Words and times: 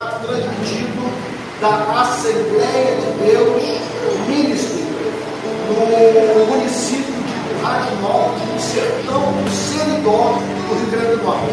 transmitido 0.00 1.12
da 1.60 2.00
Assembleia 2.00 2.96
de 2.96 3.22
Deus 3.22 3.62
Ministry, 4.26 4.86
no 5.68 6.46
município 6.46 7.12
de 7.12 7.54
Currais 7.54 7.84
Norte, 8.00 8.40
no 8.46 8.58
sertão 8.58 9.20
do 9.20 9.50
Seridó, 9.50 10.38
do 10.38 10.74
Rio 10.74 10.90
Grande 10.90 11.16
do 11.16 11.22
Norte. 11.22 11.52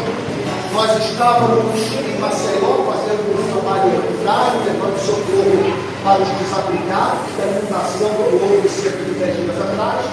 Nós 0.72 1.10
estávamos 1.10 1.76
em 1.76 2.18
Maceió 2.18 2.90
fazendo 2.90 3.36
um 3.36 3.52
trabalho 3.52 3.90
humanitário, 3.90 4.64
levando 4.64 4.98
socorro 4.98 5.76
para 6.02 6.22
os 6.22 6.28
desabrigados 6.40 7.28
da 7.36 7.44
inundação 7.48 8.08
que 8.08 8.54
houve 8.54 8.68
cerca 8.70 9.04
de 9.04 9.10
10 9.10 9.36
dias 9.36 9.60
atrás. 9.60 10.06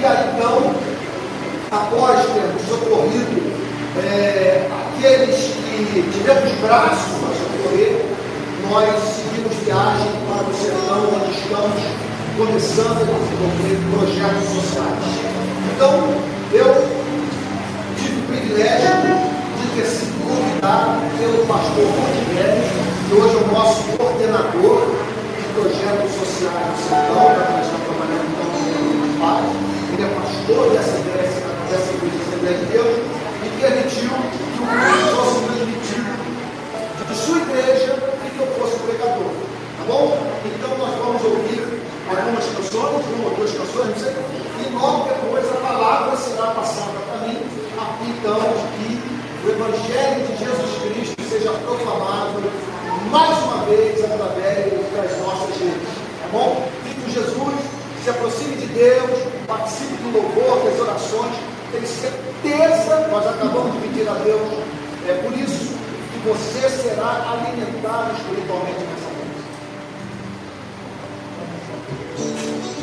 E 0.00 0.06
aí 0.06 0.30
então, 0.34 0.74
após 1.70 2.18
termos 2.32 2.62
socorrido 2.62 3.52
é, 3.98 4.66
aqueles 4.96 5.52
que 5.92 6.02
tivemos 6.12 6.50
braços 6.62 7.18
nós 8.70 8.88
seguimos 9.02 9.54
viagem 9.62 10.08
para 10.26 10.48
o 10.48 10.54
sertão, 10.54 11.20
onde 11.20 11.36
estamos 11.36 11.82
começando 12.38 12.96
a 12.96 13.16
desenvolver 13.20 13.76
projetos 13.92 14.48
sociais. 14.48 15.04
Então, 15.74 15.92
eu 16.52 16.88
tive 17.98 18.20
o 18.20 18.24
privilégio 18.24 18.88
de 19.60 19.68
ter 19.76 19.86
sido 19.86 20.16
convidado 20.24 21.00
pelo 21.18 21.46
pastor 21.46 21.84
Rodrigues, 21.84 22.72
que 23.06 23.14
hoje 23.14 23.36
é 23.36 23.38
o 23.38 23.52
nosso 23.52 23.82
coordenador 23.98 24.88
de 25.36 25.44
projetos 25.52 26.10
sociais 26.24 26.72
do 26.72 26.78
sertão, 26.88 27.20
nós 27.20 27.66
estamos 27.68 27.84
trabalhando 27.84 28.32
com 28.32 28.48
paz. 29.20 29.44
Ele 29.92 30.04
é 30.04 30.10
pastor 30.16 30.70
dessa 30.72 30.96
igreja, 31.04 31.40
dessa 31.68 31.90
igreja 31.92 32.58
de 32.58 32.64
Deus, 32.72 32.96
e 33.44 33.60
permitiu 33.60 34.08
que 34.08 34.58
o 34.58 34.64
mundo 34.64 35.04
fosse 35.16 35.36
transmitido 35.44 36.17
sua 37.18 37.38
igreja 37.38 37.98
e 38.24 38.30
que 38.30 38.38
eu 38.38 38.46
fosse 38.58 38.78
pregador. 38.78 39.32
Tá 39.78 39.84
bom? 39.86 40.18
Então 40.46 40.78
nós 40.78 40.94
vamos 40.98 41.24
ouvir 41.24 41.82
algumas 42.08 42.44
canções, 42.44 43.04
uma 43.14 43.28
ou 43.28 43.34
duas 43.36 43.50
canções, 43.50 43.90
não 43.90 43.98
sei, 43.98 44.14
e 44.58 44.74
logo 44.74 45.08
depois 45.08 45.44
a 45.50 45.60
palavra 45.60 46.16
será 46.16 46.46
passada 46.52 46.98
para 47.06 47.28
mim, 47.28 47.38
então 48.08 48.40
que 48.78 49.46
o 49.46 49.50
Evangelho 49.50 50.26
de 50.26 50.44
Jesus 50.44 50.82
Cristo 50.82 51.22
seja 51.28 51.50
proclamado 51.52 52.42
mais 53.10 53.38
uma 53.44 53.64
vez 53.66 54.04
através 54.04 54.72
das 54.94 55.18
nossas 55.20 55.56
redes. 55.58 55.88
Tá 56.22 56.28
bom? 56.32 56.68
Fique 56.84 57.00
com 57.02 57.10
Jesus, 57.10 57.54
se 58.04 58.10
aproxime 58.10 58.56
de 58.56 58.66
Deus, 58.66 59.10
participe 59.46 59.94
do 60.02 60.12
louvor, 60.12 60.64
das 60.64 60.80
orações. 60.80 61.34
Tenho 61.72 61.86
certeza, 61.86 63.08
nós 63.10 63.26
acabamos 63.26 63.72
de 63.74 63.88
pedir 63.88 64.08
a 64.08 64.14
Deus, 64.14 64.48
é 65.06 65.14
por 65.22 65.32
isso 65.38 65.77
você 66.24 66.68
será 66.68 67.32
alimentado 67.32 68.14
espiritualmente 68.16 68.80
nessa 68.80 69.08
Porque 72.16 72.77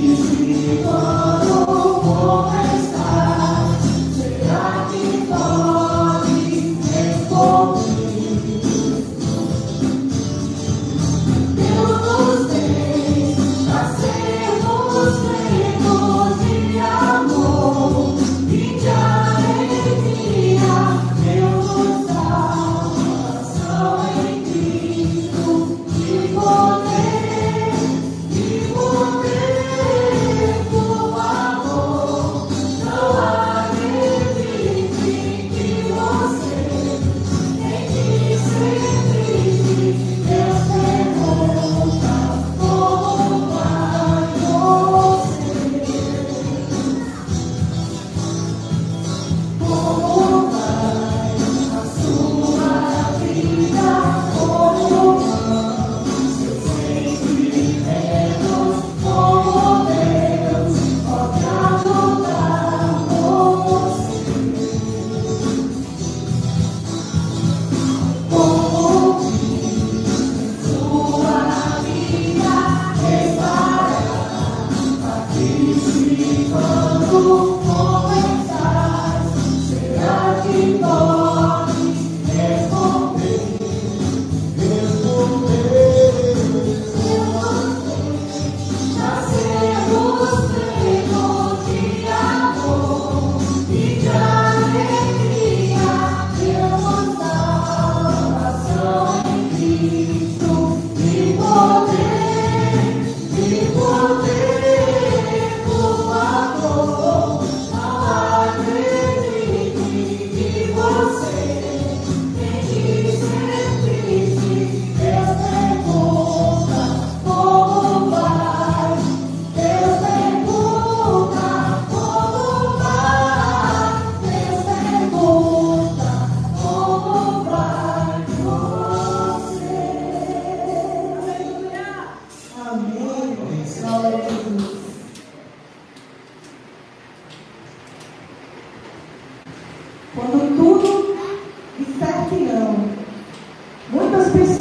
quando 0.00 0.39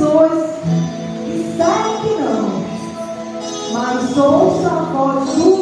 o 0.09 0.11
Senhor 0.11 0.29
diz 1.25 1.55
que 2.01 2.09
não 2.19 2.49
há 3.77 3.97
quem 3.97 4.15
possa 4.15 4.71
impedir. 5.37 5.58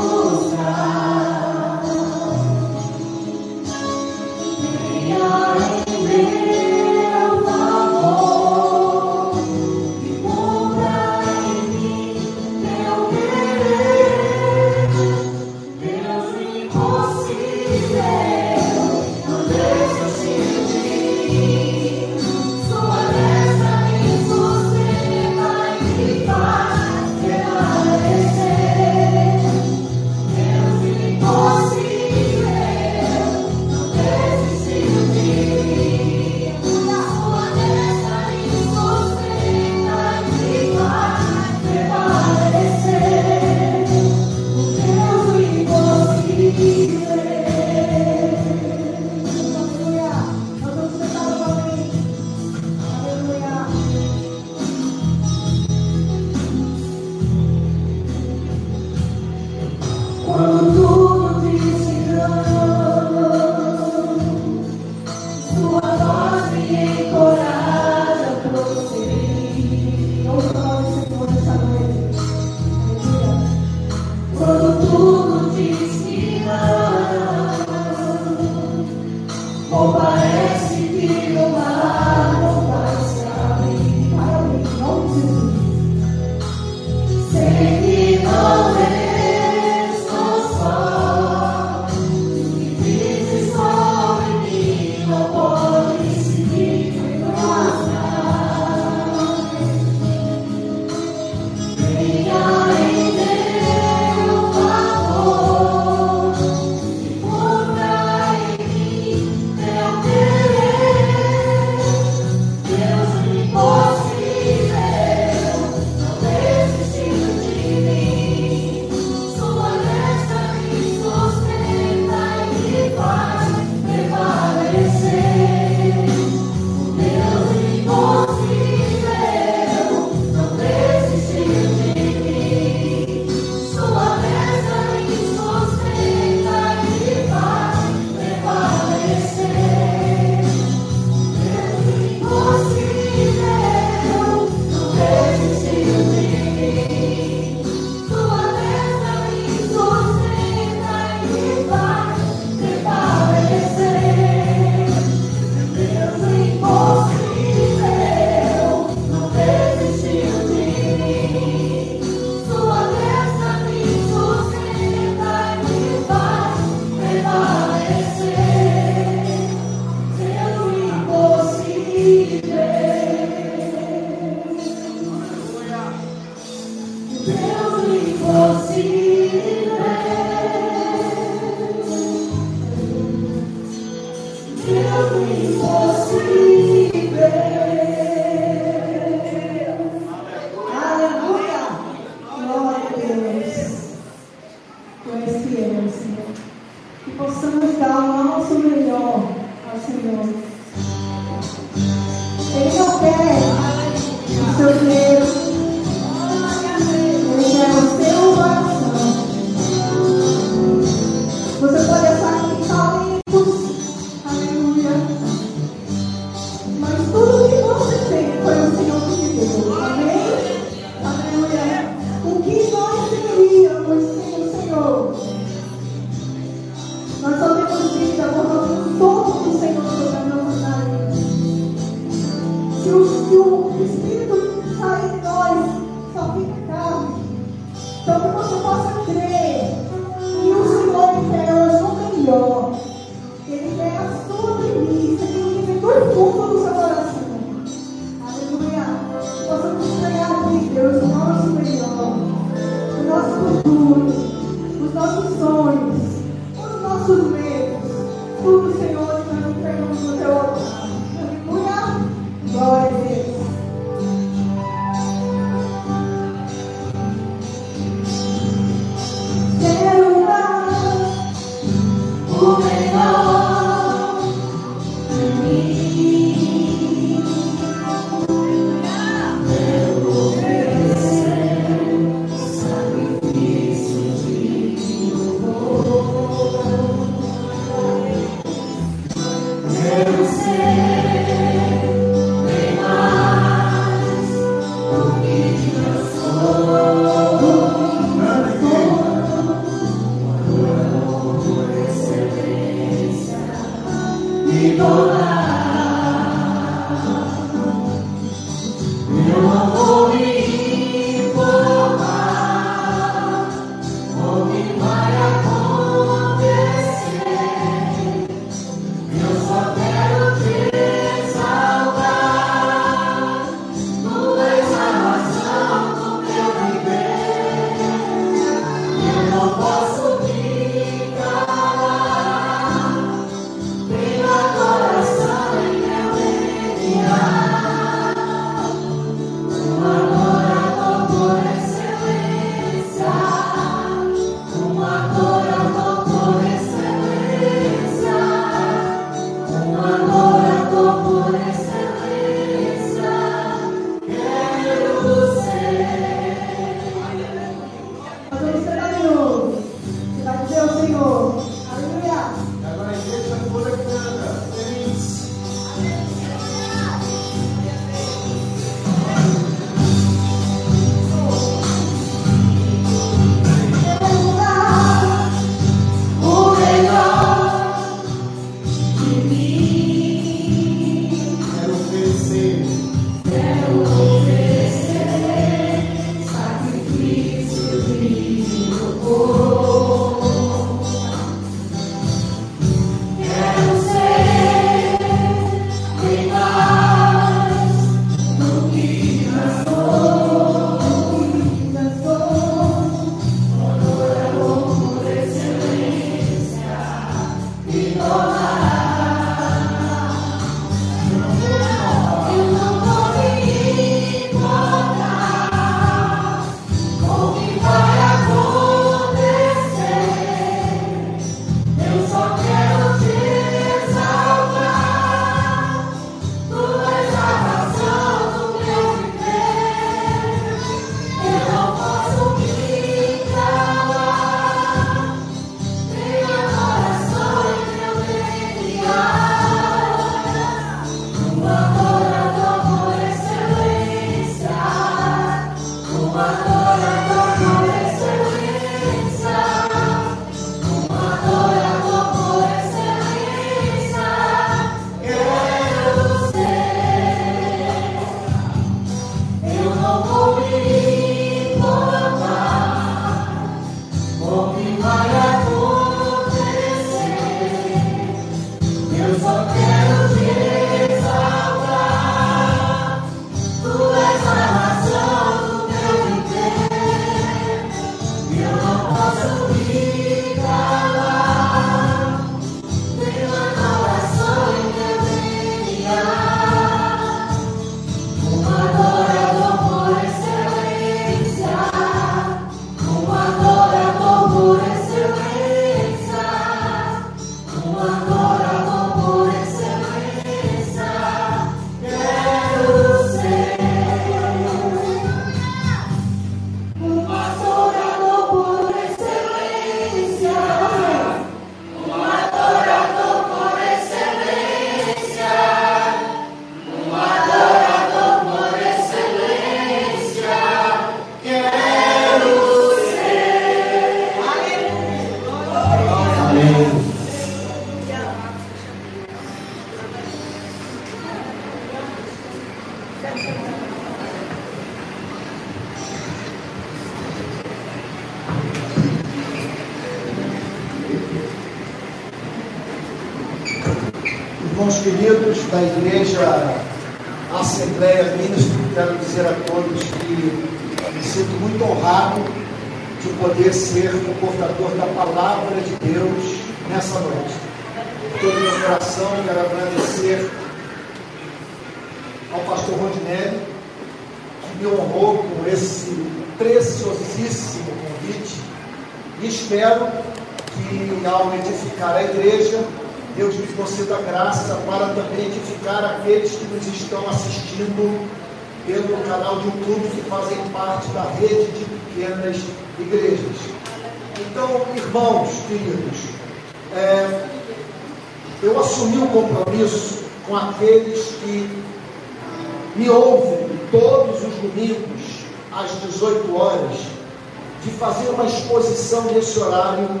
Nesse 599.18 599.40
horário 599.40 600.00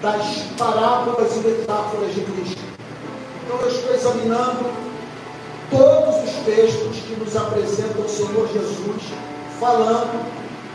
das 0.00 0.24
parábolas 0.56 1.36
e 1.36 1.40
metáforas 1.40 2.14
de 2.14 2.22
Cristo. 2.22 2.62
Então 3.44 3.60
eu 3.60 3.68
estou 3.68 3.94
examinando 3.94 4.64
todos 5.70 6.24
os 6.24 6.36
textos 6.46 6.96
que 7.06 7.20
nos 7.20 7.36
apresentam 7.36 8.02
o 8.02 8.08
Senhor 8.08 8.48
Jesus 8.50 9.02
falando 9.60 10.24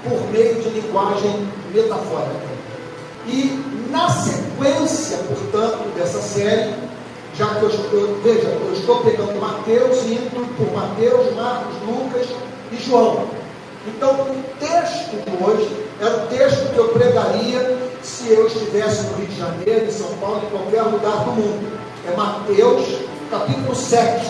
por 0.03 0.31
meio 0.31 0.61
de 0.61 0.69
linguagem 0.69 1.47
metafórica. 1.73 2.55
E 3.25 3.89
na 3.89 4.09
sequência, 4.09 5.17
portanto, 5.27 5.91
dessa 5.95 6.21
série, 6.21 6.75
já 7.35 7.47
que 7.55 7.63
eu 7.63 7.69
estou, 7.69 8.21
veja, 8.23 8.47
eu 8.47 8.73
estou 8.73 9.01
pegando 9.01 9.41
Mateus 9.41 10.03
e 10.03 10.13
indo 10.13 10.55
por 10.55 10.71
Mateus, 10.71 11.35
Marcos, 11.35 11.73
Lucas 11.87 12.27
e 12.71 12.75
João. 12.83 13.25
Então, 13.87 14.11
o 14.11 14.43
texto 14.59 15.15
de 15.25 15.43
hoje 15.43 15.85
é 16.01 16.05
o 16.05 16.27
texto 16.27 16.73
que 16.73 16.77
eu 16.77 16.89
pregaria 16.89 17.77
se 18.25 18.33
eu 18.33 18.47
estivesse 18.47 19.03
no 19.03 19.17
Rio 19.17 19.27
de 19.27 19.37
Janeiro, 19.37 19.85
em 19.85 19.91
São 19.91 20.11
Paulo, 20.17 20.41
em 20.43 20.49
qualquer 20.49 20.81
lugar 20.81 21.25
do 21.25 21.31
mundo. 21.31 21.79
É 22.07 22.15
Mateus, 22.15 23.01
capítulo 23.29 23.75
7. 23.75 24.25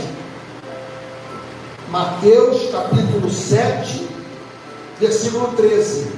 Mateus, 1.89 2.71
capítulo 2.71 3.29
7, 3.29 4.09
versículo 4.99 5.47
13. 5.55 6.11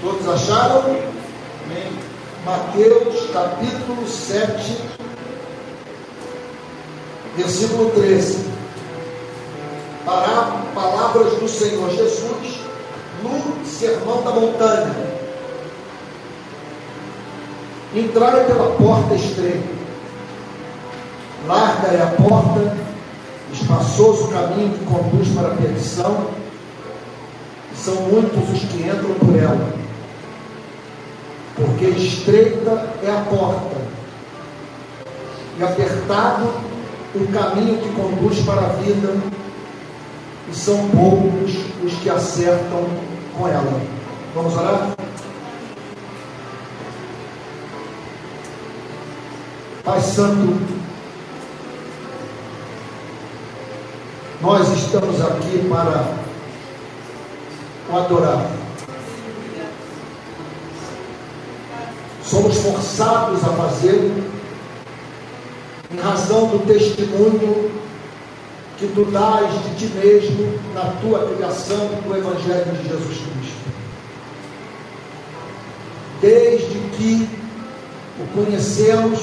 Todos 0.00 0.26
acharam? 0.26 0.84
Amém. 1.66 1.92
Mateus, 2.46 3.30
capítulo 3.30 4.08
7, 4.08 4.78
versículo 7.36 7.90
13. 7.90 8.38
Para 10.06 10.62
palavras 10.74 11.34
do 11.34 11.46
Senhor 11.46 11.90
Jesus 11.90 12.59
no 13.22 13.64
Sermão 13.64 14.22
da 14.22 14.30
Montanha. 14.30 15.10
Entrai 17.94 18.44
pela 18.44 18.70
porta 18.76 19.14
estreita. 19.14 19.80
Larga 21.46 21.88
é 21.88 22.02
a 22.02 22.22
porta, 22.22 22.76
espaçoso 23.52 24.24
o 24.24 24.28
caminho 24.28 24.78
que 24.78 24.84
conduz 24.84 25.28
para 25.34 25.48
a 25.48 25.56
perdição, 25.56 26.26
são 27.74 27.94
muitos 27.94 28.50
os 28.50 28.68
que 28.68 28.82
entram 28.82 29.14
por 29.14 29.36
ela. 29.36 29.72
Porque 31.56 31.86
estreita 31.86 32.92
é 33.02 33.10
a 33.10 33.24
porta, 33.28 33.76
e 35.58 35.62
apertado 35.62 36.48
o 37.14 37.26
caminho 37.32 37.78
que 37.78 37.88
conduz 37.88 38.38
para 38.40 38.60
a 38.60 38.68
vida, 38.68 39.16
e 40.48 40.54
são 40.54 40.88
poucos 40.90 41.56
os 41.82 41.92
que 42.02 42.10
acertam 42.10 42.86
com 43.40 43.48
ela. 43.48 43.80
Vamos 44.34 44.54
orar? 44.54 44.94
Pai 49.82 50.00
Santo, 50.02 50.60
nós 54.42 54.68
estamos 54.68 55.20
aqui 55.22 55.66
para 55.70 56.04
o 57.90 57.96
adorar. 57.96 58.46
Somos 62.22 62.58
forçados 62.58 63.42
a 63.42 63.48
fazê-lo 63.48 64.22
em 65.90 65.98
razão 65.98 66.46
do 66.46 66.64
testemunho 66.66 67.72
que 68.80 68.86
tu 68.88 69.04
dás 69.04 69.52
de 69.62 69.74
ti 69.76 69.92
mesmo 69.94 70.58
na 70.72 70.92
tua 71.02 71.34
criação 71.34 71.86
do 72.02 72.16
Evangelho 72.16 72.72
de 72.72 72.88
Jesus 72.88 73.18
Cristo. 73.18 73.70
Desde 76.22 76.78
que 76.96 77.28
o 78.18 78.26
conhecemos, 78.28 79.20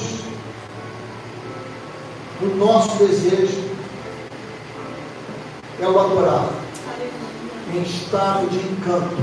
o 2.40 2.46
nosso 2.54 2.98
desejo 2.98 3.64
é 5.80 5.88
o 5.88 5.98
adorar 5.98 6.50
em 7.74 7.82
estado 7.82 8.48
de 8.48 8.58
encanto. 8.58 9.16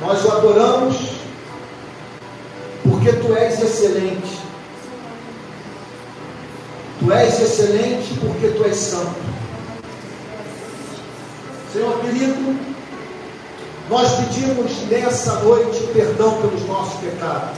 Nós 0.00 0.24
o 0.24 0.30
adoramos 0.30 0.96
porque 2.84 3.12
tu 3.14 3.34
és 3.34 3.60
excelente 3.60 4.37
Tu 7.08 7.14
és 7.14 7.40
excelente 7.40 8.20
porque 8.20 8.48
tu 8.48 8.64
és 8.64 8.76
santo. 8.76 9.18
Senhor 11.72 11.98
querido, 12.00 12.54
nós 13.88 14.10
pedimos 14.16 14.70
nessa 14.90 15.36
noite 15.36 15.84
perdão 15.94 16.38
pelos 16.42 16.66
nossos 16.66 17.00
pecados, 17.00 17.56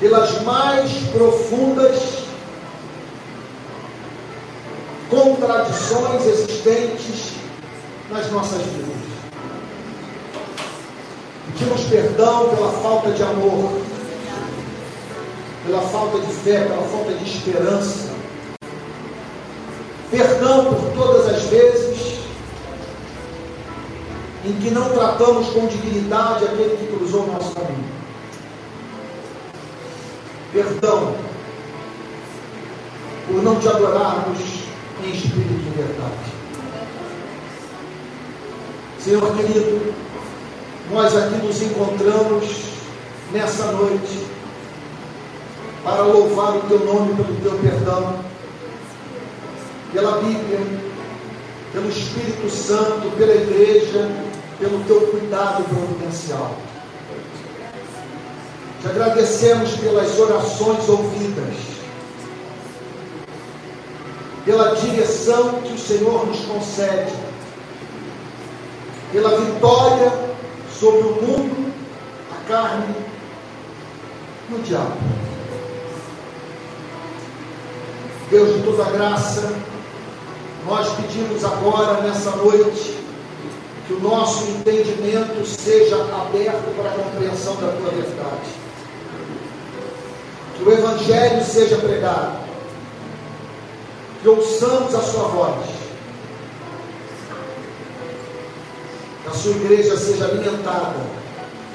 pelas 0.00 0.40
mais 0.40 0.90
profundas 1.12 1.98
contradições 5.10 6.26
existentes 6.26 7.32
nas 8.10 8.30
nossas 8.30 8.62
vidas. 8.62 8.96
Pedimos 11.46 11.82
perdão 11.90 12.48
pela 12.48 12.72
falta 12.80 13.10
de 13.10 13.22
amor, 13.22 13.82
pela 15.64 15.80
falta 15.80 16.18
de 16.20 16.32
fé, 16.32 16.64
pela 16.64 16.82
falta 16.82 17.12
de 17.12 17.24
esperança. 17.24 18.12
Perdão 20.10 20.66
por 20.66 20.92
todas 20.94 21.34
as 21.34 21.42
vezes 21.44 22.18
em 24.44 24.52
que 24.60 24.70
não 24.70 24.90
tratamos 24.90 25.48
com 25.48 25.66
dignidade 25.66 26.44
aquele 26.44 26.76
que 26.76 26.94
cruzou 26.94 27.22
o 27.22 27.32
nosso 27.32 27.54
caminho. 27.54 27.94
Perdão 30.52 31.14
por 33.26 33.42
não 33.42 33.58
te 33.58 33.68
adorarmos 33.68 34.38
em 35.02 35.10
espírito 35.10 35.62
de 35.62 35.70
verdade. 35.70 36.34
Senhor 39.00 39.34
querido, 39.34 39.94
nós 40.92 41.16
aqui 41.16 41.36
nos 41.36 41.62
encontramos 41.62 42.64
nessa 43.32 43.72
noite 43.72 44.33
para 45.84 46.02
louvar 46.02 46.56
o 46.56 46.60
teu 46.62 46.78
nome 46.80 47.14
pelo 47.14 47.40
teu 47.42 47.58
perdão, 47.58 48.18
pela 49.92 50.18
Bíblia, 50.18 50.60
pelo 51.72 51.88
Espírito 51.90 52.48
Santo, 52.48 53.14
pela 53.18 53.34
igreja, 53.34 54.10
pelo 54.58 54.82
teu 54.84 55.08
cuidado 55.08 55.62
providencial. 55.64 56.56
Te 58.80 58.88
agradecemos 58.88 59.74
pelas 59.74 60.18
orações 60.18 60.88
ouvidas, 60.88 61.54
pela 64.46 64.74
direção 64.76 65.60
que 65.62 65.74
o 65.74 65.78
Senhor 65.78 66.26
nos 66.26 66.40
concede, 66.40 67.12
pela 69.12 69.38
vitória 69.38 70.12
sobre 70.78 71.00
o 71.00 71.22
mundo, 71.22 71.72
a 72.32 72.48
carne 72.48 72.94
e 74.50 74.54
o 74.54 74.58
diabo. 74.58 75.33
Deus 78.30 78.54
de 78.54 78.62
toda 78.62 78.90
graça, 78.90 79.52
nós 80.66 80.88
pedimos 80.96 81.44
agora, 81.44 82.00
nessa 82.02 82.30
noite, 82.36 82.98
que 83.86 83.92
o 83.92 84.00
nosso 84.00 84.44
entendimento 84.48 85.44
seja 85.46 85.96
aberto 85.96 86.74
para 86.76 86.90
a 86.90 86.94
compreensão 86.94 87.54
da 87.56 87.68
tua 87.72 87.90
verdade. 87.90 88.50
Que 90.56 90.64
o 90.64 90.72
Evangelho 90.72 91.44
seja 91.44 91.76
pregado. 91.76 92.38
Que 94.22 94.28
ouçamos 94.28 94.94
a 94.94 95.00
sua 95.02 95.24
voz. 95.24 95.66
Que 99.22 99.28
a 99.28 99.32
sua 99.32 99.50
igreja 99.50 99.98
seja 99.98 100.24
alimentada. 100.24 100.96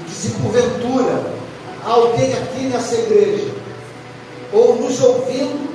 E 0.01 0.05
que 0.05 0.11
se 0.11 0.29
porventura 0.31 1.39
alguém 1.85 2.33
aqui 2.33 2.63
nessa 2.63 2.95
igreja, 2.95 3.51
ou 4.51 4.75
nos 4.75 4.99
ouvindo 5.01 5.68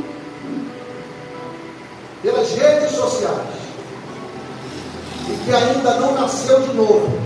pelas 2.25 2.51
redes 2.53 2.93
sociais, 2.93 3.39
e 5.29 5.45
que 5.45 5.53
ainda 5.53 6.01
não 6.01 6.15
nasceu 6.15 6.59
de 6.63 6.73
novo, 6.73 7.19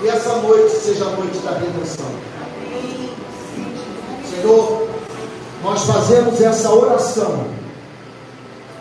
que 0.00 0.08
essa 0.08 0.36
noite 0.36 0.74
seja 0.74 1.04
a 1.04 1.10
noite 1.10 1.38
da 1.40 1.50
redenção. 1.50 2.06
Senhor, 4.30 4.88
nós 5.62 5.84
fazemos 5.84 6.40
essa 6.40 6.72
oração 6.72 7.46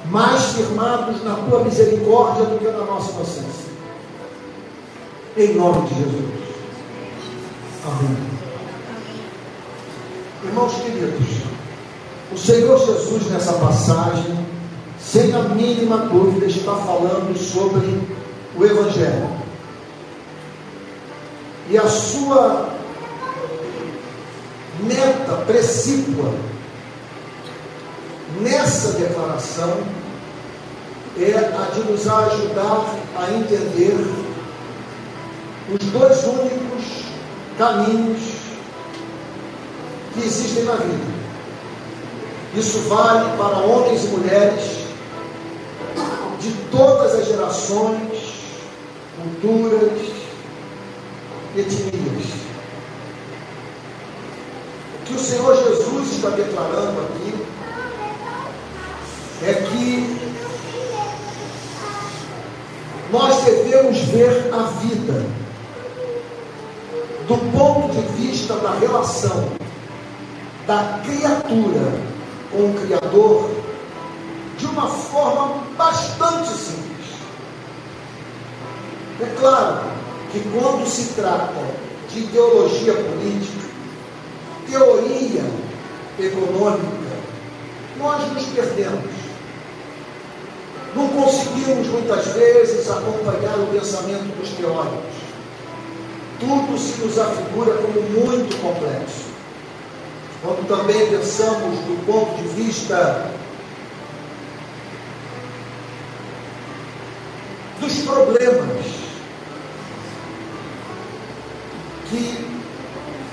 mais 0.06 0.42
firmados 0.54 1.22
na 1.26 1.36
tua 1.36 1.66
misericórdia 1.66 2.46
do 2.46 2.58
que 2.58 2.68
na 2.68 2.86
nossa 2.86 3.12
inocência. 3.12 3.66
Em 5.36 5.54
nome 5.54 5.88
de 5.90 5.96
Jesus. 5.96 6.26
Amém. 7.86 8.18
Irmãos 10.46 10.74
queridos, 10.76 11.28
o 12.32 12.38
Senhor 12.38 12.78
Jesus 12.78 13.30
nessa 13.32 13.54
passagem, 13.54 14.55
sem 15.06 15.34
a 15.36 15.40
mínima 15.44 15.98
dúvida, 15.98 16.48
está 16.48 16.76
falando 16.76 17.38
sobre 17.38 18.02
o 18.58 18.66
Evangelho. 18.66 19.30
E 21.70 21.78
a 21.78 21.88
sua 21.88 22.70
meta 24.80 25.34
precípua 25.46 26.34
nessa 28.42 28.94
declaração 28.94 29.84
é 31.18 31.34
a 31.34 31.70
de 31.74 31.80
nos 31.92 32.08
ajudar 32.08 32.96
a 33.16 33.32
entender 33.32 33.96
os 35.72 35.86
dois 35.92 36.24
únicos 36.26 37.06
caminhos 37.58 38.22
que 40.14 40.20
existem 40.26 40.64
na 40.64 40.74
vida. 40.74 41.16
Isso 42.56 42.80
vale 42.90 43.38
para 43.38 43.58
homens 43.58 44.04
e 44.04 44.08
mulheres 44.08 44.85
todas 46.72 47.16
as 47.16 47.28
gerações, 47.28 48.36
culturas, 49.18 50.00
etnias. 51.56 52.26
O 54.94 55.06
que 55.06 55.14
o 55.14 55.20
Senhor 55.20 55.56
Jesus 55.56 56.12
está 56.14 56.30
declarando 56.30 57.02
aqui 57.02 57.34
é 59.44 59.54
que 59.54 60.26
nós 63.12 63.44
devemos 63.44 63.98
ver 64.00 64.50
a 64.54 64.64
vida 64.82 65.26
do 67.28 67.38
ponto 67.52 67.94
de 67.94 68.02
vista 68.22 68.56
da 68.56 68.72
relação 68.72 69.50
da 70.68 71.02
criatura 71.06 71.94
com 72.52 72.70
o 72.70 72.74
Criador 72.82 73.50
de 74.58 74.66
uma 74.66 74.88
forma 74.88 75.64
bastante 75.78 76.50
simples. 76.50 76.86
É 79.22 79.26
claro 79.40 79.82
que 80.32 80.40
quando 80.52 80.88
se 80.88 81.14
trata 81.14 81.62
de 82.10 82.20
ideologia 82.20 82.94
política, 82.94 83.66
teoria 84.70 85.44
econômica, 86.20 87.16
nós 87.98 88.34
nos 88.34 88.46
perdemos. 88.48 89.16
Não 90.96 91.10
conseguimos 91.10 91.88
muitas 91.88 92.26
vezes 92.28 92.90
acompanhar 92.90 93.60
o 93.60 93.68
pensamento 93.68 94.38
dos 94.40 94.50
teóricos. 94.52 95.16
Tudo 96.40 96.78
se 96.78 97.02
nos 97.02 97.18
afigura 97.18 97.74
como 97.78 98.02
muito 98.02 98.56
complexo. 98.62 99.26
Quando 100.42 100.68
também 100.68 101.10
pensamos 101.10 101.80
do 101.80 102.06
ponto 102.06 102.36
de 102.42 102.48
vista 102.50 103.32
dos 107.80 107.94
problemas 108.04 108.86
que 112.10 112.46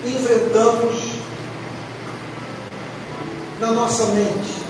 enfrentamos 0.04 1.12
na 3.60 3.70
nossa 3.70 4.06
mente, 4.06 4.62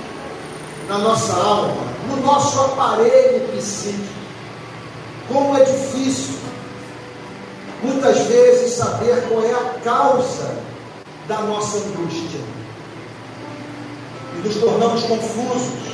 na 0.88 0.98
nossa 0.98 1.32
alma, 1.32 1.82
no 2.08 2.16
nosso 2.20 2.60
aparelho 2.60 3.48
psíquico. 3.56 4.12
Como 5.28 5.56
é 5.56 5.64
difícil, 5.64 6.34
muitas 7.82 8.18
vezes, 8.26 8.74
saber 8.74 9.26
qual 9.28 9.42
é 9.44 9.52
a 9.52 9.80
causa 9.82 10.54
da 11.26 11.40
nossa 11.42 11.78
angústia. 11.78 12.40
E 14.36 14.46
nos 14.46 14.56
tornamos 14.56 15.02
confusos 15.04 15.92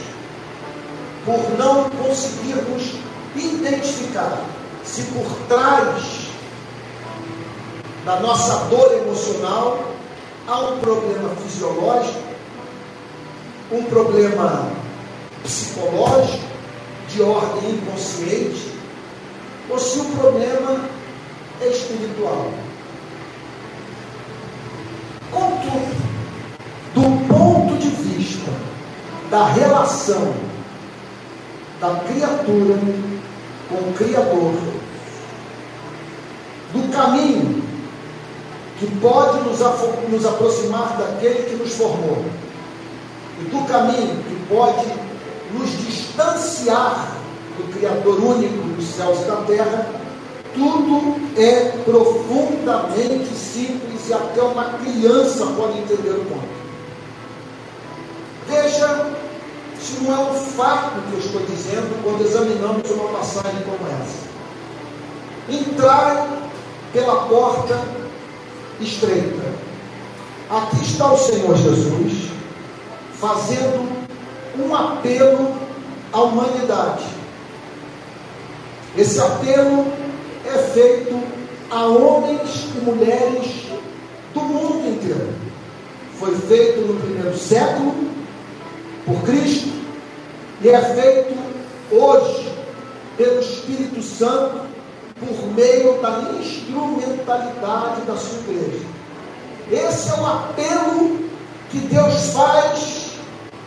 por 1.25 1.59
não 1.59 1.91
conseguirmos 1.91 3.08
identificar 3.37 4.45
se 4.85 5.03
por 5.03 5.27
trás 5.49 6.29
da 8.05 8.21
nossa 8.21 8.65
dor 8.71 8.93
emocional, 8.95 9.85
há 10.47 10.61
um 10.61 10.79
problema 10.79 11.29
fisiológico, 11.37 12.23
um 13.71 13.85
problema 13.85 14.71
psicológico, 15.43 16.49
de 17.09 17.23
ordem 17.23 17.71
inconsciente, 17.71 18.73
ou 19.69 19.79
se 19.79 19.99
o 19.99 20.05
problema 20.07 20.81
é 21.61 21.69
espiritual. 21.69 22.51
Contudo, 25.31 25.97
do 26.95 27.29
ponto 27.29 27.77
de 27.77 27.89
vista 27.89 28.51
da 29.31 29.45
relação 29.49 30.35
da 31.81 31.95
criatura 32.07 32.79
com 33.69 33.77
o 33.77 33.95
Criador, 33.95 34.55
do 36.73 36.93
caminho 36.93 37.63
que 38.79 38.87
pode 39.01 39.41
nos, 39.41 39.59
nos 40.09 40.27
aproximar 40.27 40.97
daquele 40.97 41.51
que 41.51 41.57
nos 41.57 41.75
formou, 41.75 42.25
e 43.41 43.45
do 43.45 43.67
caminho 43.67 44.23
que 44.25 44.47
pode 44.49 44.87
nos 45.53 45.71
distanciar 45.85 47.17
do 47.57 47.73
Criador 47.73 48.23
único 48.23 48.69
dos 48.69 48.87
céus 48.87 49.21
e 49.21 49.25
da 49.25 49.37
terra, 49.47 49.87
tudo 50.55 51.17
é 51.37 51.73
profundamente 51.85 53.35
simples 53.35 54.09
e 54.09 54.13
até 54.13 54.43
uma 54.43 54.65
criança 54.79 55.47
pode 55.57 55.79
entender 55.79 56.11
o 56.11 56.25
ponto. 56.25 56.59
Veja 58.49 59.07
se 59.81 60.03
não 60.03 60.13
é 60.13 60.31
um 60.31 60.35
fato 60.35 61.01
que 61.03 61.13
eu 61.13 61.19
estou 61.19 61.43
dizendo 61.43 62.03
quando 62.03 62.25
examinamos 62.25 62.91
uma 62.91 63.09
passagem 63.11 63.63
como 63.63 63.79
essa. 64.03 64.29
Entrai 65.49 66.29
pela 66.93 67.27
porta 67.27 67.81
estreita. 68.81 69.43
Aqui 70.51 70.83
está 70.83 71.13
o 71.13 71.19
Senhor 71.19 71.57
Jesus 71.57 72.31
fazendo 73.15 74.09
um 74.59 74.75
apelo 74.75 75.55
à 76.13 76.23
humanidade. 76.23 77.05
Esse 78.97 79.21
apelo 79.21 79.87
é 80.47 80.59
feito 80.59 81.23
a 81.71 81.87
homens 81.87 82.67
e 82.75 82.81
mulheres 82.81 83.67
do 84.35 84.41
mundo 84.41 84.89
inteiro. 84.89 85.35
Foi 86.19 86.35
feito 86.35 86.81
no 86.81 87.01
primeiro 87.01 87.37
século 87.37 87.95
por 89.09 89.23
Cristo 89.23 89.71
e 90.61 90.69
é 90.69 90.81
feito 90.81 91.35
hoje 91.91 92.53
pelo 93.17 93.41
Espírito 93.41 94.03
Santo 94.03 94.69
por 95.19 95.53
meio 95.55 96.01
da 96.01 96.31
instrumentalidade 96.39 98.03
da 98.03 98.17
sua 98.17 98.39
igreja. 98.53 98.87
Esse 99.71 100.11
é 100.11 100.15
o 100.15 100.27
apelo 100.27 101.19
que 101.71 101.79
Deus 101.79 102.31
faz 102.33 103.13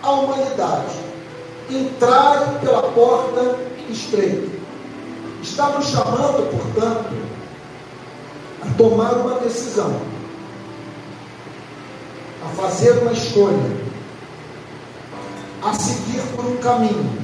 à 0.03 0.11
humanidade. 0.11 1.01
Entrar 1.69 2.59
pela 2.59 2.83
porta 2.91 3.57
estreita. 3.89 4.49
Está 5.41 5.69
nos 5.69 5.87
chamando, 5.87 6.49
portanto, 6.51 7.13
a 8.61 8.73
tomar 8.77 9.13
uma 9.13 9.39
decisão, 9.39 9.99
a 12.45 12.49
fazer 12.55 12.91
uma 12.99 13.11
escolha, 13.11 13.80
a 15.63 15.73
seguir 15.73 16.21
por 16.35 16.45
um 16.45 16.57
caminho. 16.57 17.21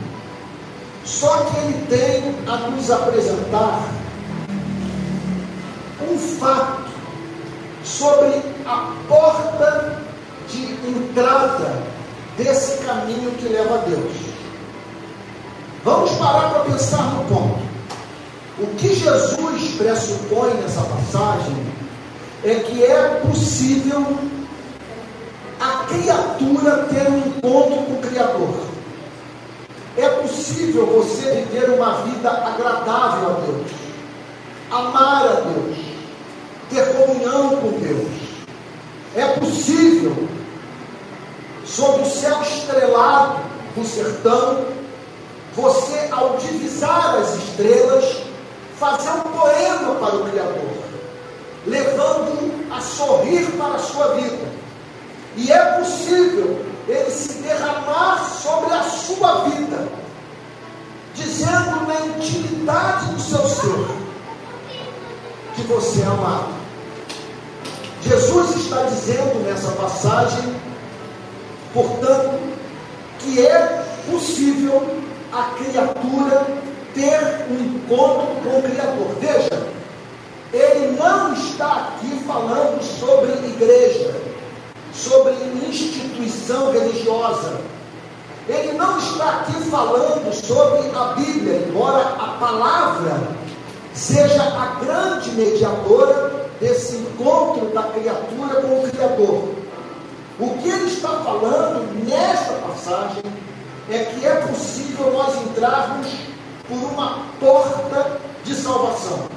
Só 1.06 1.38
que 1.46 1.58
ele 1.58 1.86
tem 1.88 2.36
a 2.48 2.70
nos 2.70 2.92
apresentar 2.92 3.88
um 6.02 6.18
fato 6.18 6.88
sobre 7.84 8.42
a 8.66 8.94
porta 9.08 10.02
de 10.50 10.74
entrada 10.88 11.84
desse 12.38 12.84
caminho 12.84 13.32
que 13.32 13.48
leva 13.48 13.76
a 13.76 13.78
Deus. 13.80 14.14
Vamos 15.84 16.12
parar 16.12 16.50
para 16.50 16.60
pensar 16.66 17.04
no 17.14 17.24
ponto. 17.26 17.60
O 18.60 18.68
que 18.76 18.94
Jesus 18.94 19.76
pressupõe 19.78 20.54
nessa 20.56 20.82
passagem 20.82 21.56
é 22.44 22.56
que 22.56 22.84
é 22.84 23.22
possível 23.26 24.18
a 25.60 25.86
criatura 25.86 26.88
ter 26.90 27.10
um 27.10 27.18
encontro 27.18 27.86
com 27.86 27.94
o 27.94 28.02
Criador. 28.02 28.68
É 29.98 30.08
possível 30.10 30.86
você 30.86 31.32
viver 31.32 31.72
uma 31.72 32.04
vida 32.04 32.30
agradável 32.30 33.30
a 33.30 33.34
Deus, 33.40 33.72
amar 34.70 35.26
a 35.26 35.42
Deus, 35.42 35.78
ter 36.70 36.86
comunhão 36.96 37.58
com 37.58 37.72
Deus. 37.80 38.08
É 39.16 39.28
possível, 39.40 40.16
sob 41.66 42.02
o 42.02 42.06
céu 42.06 42.40
estrelado 42.44 43.40
do 43.76 43.84
sertão, 43.84 44.66
você, 45.56 46.08
ao 46.12 46.38
divisar 46.38 47.16
as 47.16 47.36
estrelas, 47.36 48.18
fazer 48.80 49.10
um 49.10 49.22
poema 49.22 49.96
para 49.96 50.16
o 50.18 50.30
Criador, 50.30 50.78
levando-o 51.66 52.72
a 52.72 52.80
sorrir 52.80 53.48
para 53.58 53.74
a 53.74 53.80
sua 53.80 54.14
vida. 54.14 54.57
E 55.38 55.52
é 55.52 55.64
possível 55.78 56.66
ele 56.88 57.12
se 57.12 57.34
derramar 57.44 58.28
sobre 58.42 58.74
a 58.74 58.82
sua 58.84 59.44
vida, 59.44 59.88
dizendo 61.14 61.86
na 61.88 62.08
intimidade 62.08 63.14
do 63.14 63.22
seu 63.22 63.48
ser 63.48 63.88
que 65.56 65.62
você 65.64 66.02
é 66.02 66.06
amado. 66.06 66.58
Jesus 68.02 68.56
está 68.56 68.84
dizendo 68.84 69.44
nessa 69.44 69.72
passagem, 69.74 70.56
portanto, 71.74 72.40
que 73.20 73.46
é 73.46 73.84
possível 74.10 74.98
a 75.32 75.44
criatura 75.58 76.48
ter 76.96 77.46
um 77.52 77.76
encontro 77.76 78.28
com 78.44 78.60
o 78.60 78.64
Criador. 78.64 79.16
Veja, 79.20 79.68
ele 80.54 80.98
não 80.98 81.34
está 81.34 81.94
aqui 81.94 82.24
falando 82.26 82.82
sobre 82.82 83.34
igreja, 83.48 84.27
sobre 84.98 85.34
instituição 85.68 86.72
religiosa. 86.72 87.62
Ele 88.50 88.74
não 88.74 88.98
está 88.98 89.42
aqui 89.42 89.62
falando 89.70 90.34
sobre 90.34 90.90
a 90.96 91.14
Bíblia, 91.14 91.68
embora 91.68 92.02
a 92.02 92.38
palavra 92.40 93.22
seja 93.94 94.42
a 94.42 94.80
grande 94.84 95.32
mediadora 95.32 96.48
desse 96.60 96.96
encontro 96.96 97.68
da 97.74 97.84
criatura 97.84 98.62
com 98.62 98.80
o 98.80 98.90
Criador. 98.90 99.50
O 100.40 100.58
que 100.62 100.70
ele 100.70 100.86
está 100.86 101.10
falando 101.10 102.08
nesta 102.08 102.54
passagem 102.54 103.24
é 103.90 104.06
que 104.06 104.26
é 104.26 104.36
possível 104.48 105.12
nós 105.12 105.36
entrarmos 105.44 106.08
por 106.68 106.78
uma 106.78 107.24
porta 107.40 108.20
de 108.44 108.56
salvação. 108.56 109.37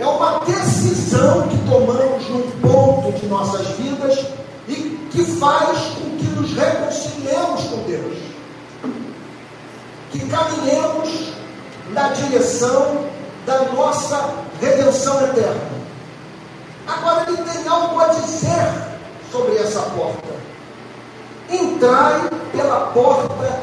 É 0.00 0.06
uma 0.06 0.40
decisão 0.40 1.46
que 1.48 1.58
tomamos 1.68 2.28
num 2.28 2.50
ponto 2.60 3.12
de 3.12 3.26
nossas 3.26 3.66
vidas 3.76 4.26
e 4.66 4.74
que 5.10 5.24
faz 5.38 5.78
com 5.78 6.16
que 6.18 6.26
nos 6.34 6.52
reconciliemos 6.54 7.62
com 7.64 7.76
Deus. 7.84 8.18
Que 10.10 10.28
caminhemos 10.28 11.34
na 11.90 12.08
direção 12.08 13.06
da 13.46 13.62
nossa 13.72 14.34
redenção 14.60 15.20
eterna. 15.26 15.74
Agora 16.86 17.24
ele 17.28 17.38
tem 17.38 17.68
algo 17.68 18.00
a 18.00 18.08
dizer 18.08 18.94
sobre 19.30 19.56
essa 19.56 19.80
porta. 19.80 20.34
Entrai 21.50 22.28
pela 22.52 22.86
porta 22.92 23.60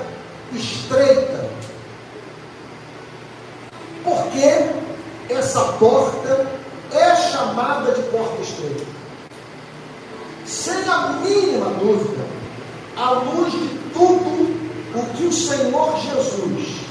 estreita. 0.54 1.50
Porque 4.04 4.70
essa 5.32 5.64
porta 5.74 6.48
é 6.92 7.16
chamada 7.16 7.94
de 7.94 8.02
porta 8.04 8.42
estreita. 8.42 8.86
Sem 10.46 10.88
a 10.90 11.08
mínima 11.24 11.68
dúvida, 11.80 12.26
à 12.98 13.12
luz 13.12 13.52
de 13.54 13.80
tudo 13.94 14.62
o 14.94 15.06
que 15.16 15.24
o 15.24 15.32
Senhor 15.32 15.98
Jesus 16.00 16.82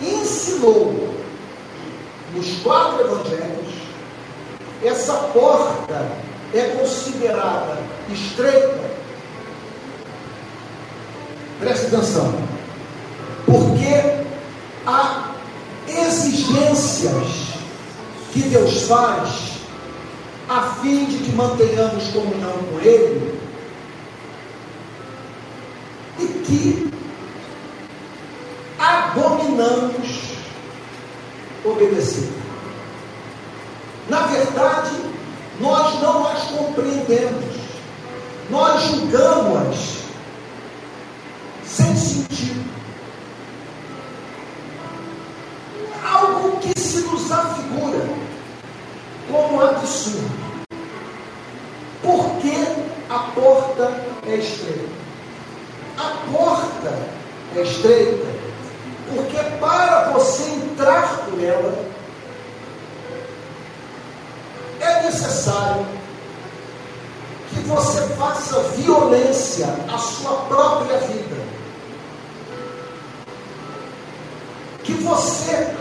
ensinou 0.00 1.14
nos 2.34 2.62
quatro 2.62 3.00
evangelhos, 3.02 3.74
essa 4.82 5.12
porta 5.14 6.08
é 6.54 6.62
considerada 6.78 7.78
estreita. 8.10 8.96
Preste 11.60 11.86
atenção, 11.86 12.34
porque 13.46 14.24
há 14.86 15.34
exigências 15.88 17.45
que 18.36 18.50
Deus 18.50 18.82
faz 18.82 19.52
a 20.46 20.74
fim 20.82 21.06
de 21.06 21.24
que 21.24 21.32
mantenhamos 21.32 22.08
comunhão 22.08 22.52
com 22.70 22.80
Ele 22.80 23.40
e 26.18 26.26
que 26.44 26.92
abominamos 28.78 30.34
obedecer. 31.64 32.30
Na 34.10 34.26
verdade, 34.26 34.96
nós 35.58 35.98
não 36.02 36.26
as 36.26 36.42
compreendemos, 36.42 37.56
nós 38.50 38.82
julgamos-as 38.82 39.96
sem 41.64 41.96
sentido. 41.96 42.66
Algo 46.04 46.58
que 46.58 46.78
se 46.78 47.00
nos 47.00 47.32
afigura 47.32 48.05
absurdo. 49.86 50.66
Porque 52.02 52.52
a 53.08 53.18
porta 53.34 54.04
é 54.26 54.36
estreita. 54.36 54.88
A 55.96 56.16
porta 56.32 56.92
é 57.56 57.62
estreita 57.62 58.36
porque 59.08 59.38
para 59.60 60.10
você 60.10 60.42
entrar 60.50 61.26
por 61.26 61.40
ela, 61.42 61.86
é 64.80 65.02
necessário 65.04 65.86
que 67.50 67.60
você 67.60 68.02
faça 68.16 68.60
violência 68.76 69.68
à 69.88 69.96
sua 69.96 70.32
própria 70.48 70.98
vida. 70.98 71.36
Que 74.82 74.94
você 74.94 75.75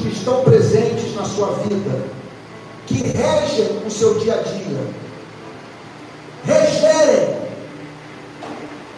que 0.00 0.08
estão 0.08 0.42
presentes 0.42 1.14
na 1.14 1.24
sua 1.24 1.52
vida, 1.52 2.04
que 2.86 3.02
regem 3.02 3.82
o 3.86 3.90
seu 3.90 4.18
dia 4.18 4.34
a 4.34 4.42
dia, 4.42 4.86
regerem 6.44 7.38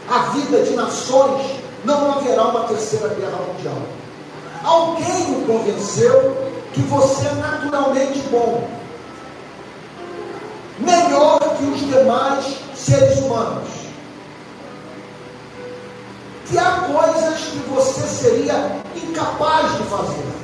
a 0.08 0.18
vida 0.30 0.62
de 0.62 0.74
nações, 0.74 1.46
não 1.84 2.12
haverá 2.12 2.44
uma 2.44 2.64
terceira 2.64 3.08
guerra 3.08 3.38
mundial. 3.48 3.82
Alguém 4.64 5.42
o 5.42 5.46
convenceu 5.46 6.36
que 6.72 6.80
você 6.82 7.26
é 7.26 7.34
naturalmente 7.34 8.18
bom, 8.30 8.68
melhor 10.78 11.38
que 11.56 11.64
os 11.64 11.80
demais 11.80 12.56
seres 12.74 13.18
humanos. 13.18 13.82
que 16.52 16.58
há 16.58 16.86
coisas 16.92 17.40
que 17.40 17.58
você 17.70 18.00
seria 18.02 18.82
incapaz 18.94 19.72
de 19.78 19.84
fazer. 19.84 20.41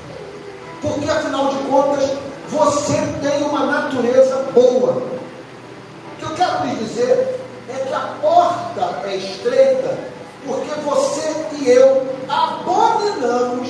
Porque 0.81 1.11
afinal 1.11 1.49
de 1.49 1.59
contas, 1.69 2.11
você 2.49 2.95
tem 3.21 3.43
uma 3.43 3.67
natureza 3.67 4.37
boa. 4.55 4.93
O 4.93 6.17
que 6.19 6.25
eu 6.25 6.31
quero 6.31 6.67
lhe 6.67 6.77
dizer 6.77 7.41
é 7.69 7.85
que 7.87 7.93
a 7.93 8.15
porta 8.21 9.07
é 9.09 9.17
estreita, 9.17 9.99
porque 10.47 10.71
você 10.81 11.47
e 11.59 11.69
eu 11.69 12.07
abominamos 12.29 13.69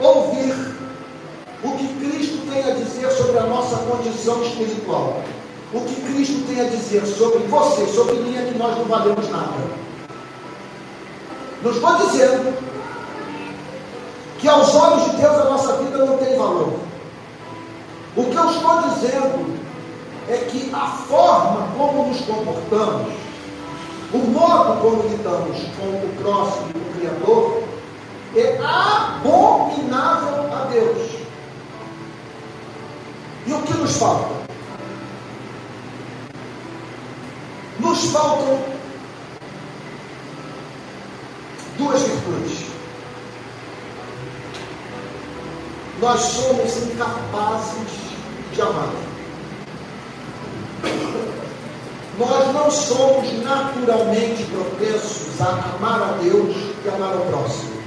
ouvir 0.00 0.54
o 1.62 1.70
que 1.72 1.86
Cristo 2.00 2.38
tem 2.50 2.64
a 2.64 2.74
dizer 2.74 3.10
sobre 3.10 3.38
a 3.38 3.44
nossa 3.44 3.76
condição 3.76 4.42
espiritual. 4.42 5.22
O 5.72 5.80
que 5.80 5.94
Cristo 6.02 6.46
tem 6.46 6.60
a 6.60 6.68
dizer 6.68 7.06
sobre 7.06 7.38
você, 7.46 7.86
sobre 7.86 8.16
mim, 8.16 8.36
é 8.36 8.50
que 8.50 8.58
nós 8.58 8.76
não 8.76 8.84
valemos 8.84 9.28
nada. 9.30 9.52
Não 11.62 11.70
estou 11.70 11.96
dizendo 11.96 12.71
que 14.42 14.48
aos 14.48 14.74
olhos 14.74 15.04
de 15.04 15.18
Deus 15.18 15.36
a 15.36 15.44
nossa 15.44 15.76
vida 15.76 16.04
não 16.04 16.18
tem 16.18 16.36
valor. 16.36 16.74
O 18.16 18.24
que 18.24 18.34
eu 18.34 18.50
estou 18.50 18.82
dizendo 18.82 19.56
é 20.28 20.36
que 20.36 20.68
a 20.74 20.88
forma 20.88 21.68
como 21.78 22.08
nos 22.08 22.20
comportamos, 22.22 23.12
o 24.12 24.18
modo 24.18 24.80
como 24.80 25.08
lidamos 25.08 25.58
com 25.78 25.86
o 25.86 26.14
próximo 26.20 26.72
o 26.74 26.98
Criador, 26.98 27.62
é 28.34 28.58
abominável 28.58 30.52
a 30.52 30.64
Deus. 30.64 31.08
E 33.46 33.52
o 33.52 33.62
que 33.62 33.74
nos 33.74 33.96
falta? 33.96 34.28
Nos 37.78 38.06
faltam 38.06 38.58
duas 41.78 42.02
virtudes. 42.02 42.41
Nós 46.02 46.20
somos 46.20 46.76
incapazes 46.78 47.88
de 48.52 48.60
amar. 48.60 48.92
Nós 52.18 52.52
não 52.52 52.70
somos 52.72 53.32
naturalmente 53.44 54.42
propensos 54.46 55.40
a 55.40 55.76
amar 55.76 56.02
a 56.02 56.18
Deus 56.20 56.56
e 56.84 56.88
amar 56.88 57.12
ao 57.14 57.26
próximo. 57.26 57.80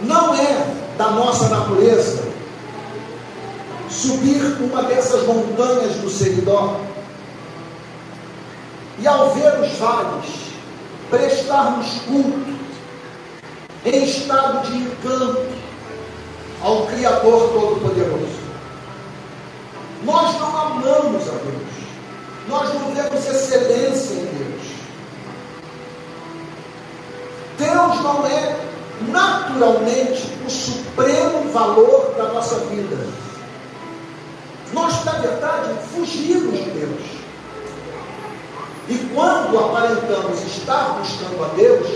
Não 0.00 0.34
é 0.34 0.74
da 0.98 1.10
nossa 1.10 1.48
natureza 1.50 2.24
subir 3.88 4.42
uma 4.60 4.82
dessas 4.82 5.24
montanhas 5.24 5.94
do 5.98 6.10
Seridó 6.10 6.80
e 8.98 9.06
ao 9.06 9.30
ver 9.34 9.60
os 9.60 9.78
vales, 9.78 10.26
prestarmos 11.08 11.86
culto 12.08 12.56
em 13.84 14.04
estado 14.04 14.66
de 14.66 14.78
encanto 14.78 15.65
ao 16.62 16.86
Criador 16.86 17.52
Todo-Poderoso. 17.52 18.46
Nós 20.04 20.38
não 20.38 20.56
amamos 20.56 21.28
a 21.28 21.32
Deus, 21.32 21.66
nós 22.48 22.74
não 22.74 22.94
vemos 22.94 23.26
excelência 23.26 24.14
em 24.14 24.26
Deus. 24.26 24.56
Deus 27.58 28.02
não 28.02 28.26
é 28.26 28.56
naturalmente 29.08 30.30
o 30.46 30.50
supremo 30.50 31.50
valor 31.52 32.14
da 32.16 32.32
nossa 32.32 32.56
vida. 32.66 32.96
Nós, 34.72 35.04
na 35.04 35.12
verdade, 35.12 35.74
fugimos 35.94 36.52
de 36.52 36.70
Deus. 36.70 37.02
E 38.88 38.94
quando 39.14 39.58
aparentamos 39.58 40.40
estar 40.44 40.98
buscando 40.98 41.44
a 41.44 41.48
Deus, 41.56 41.88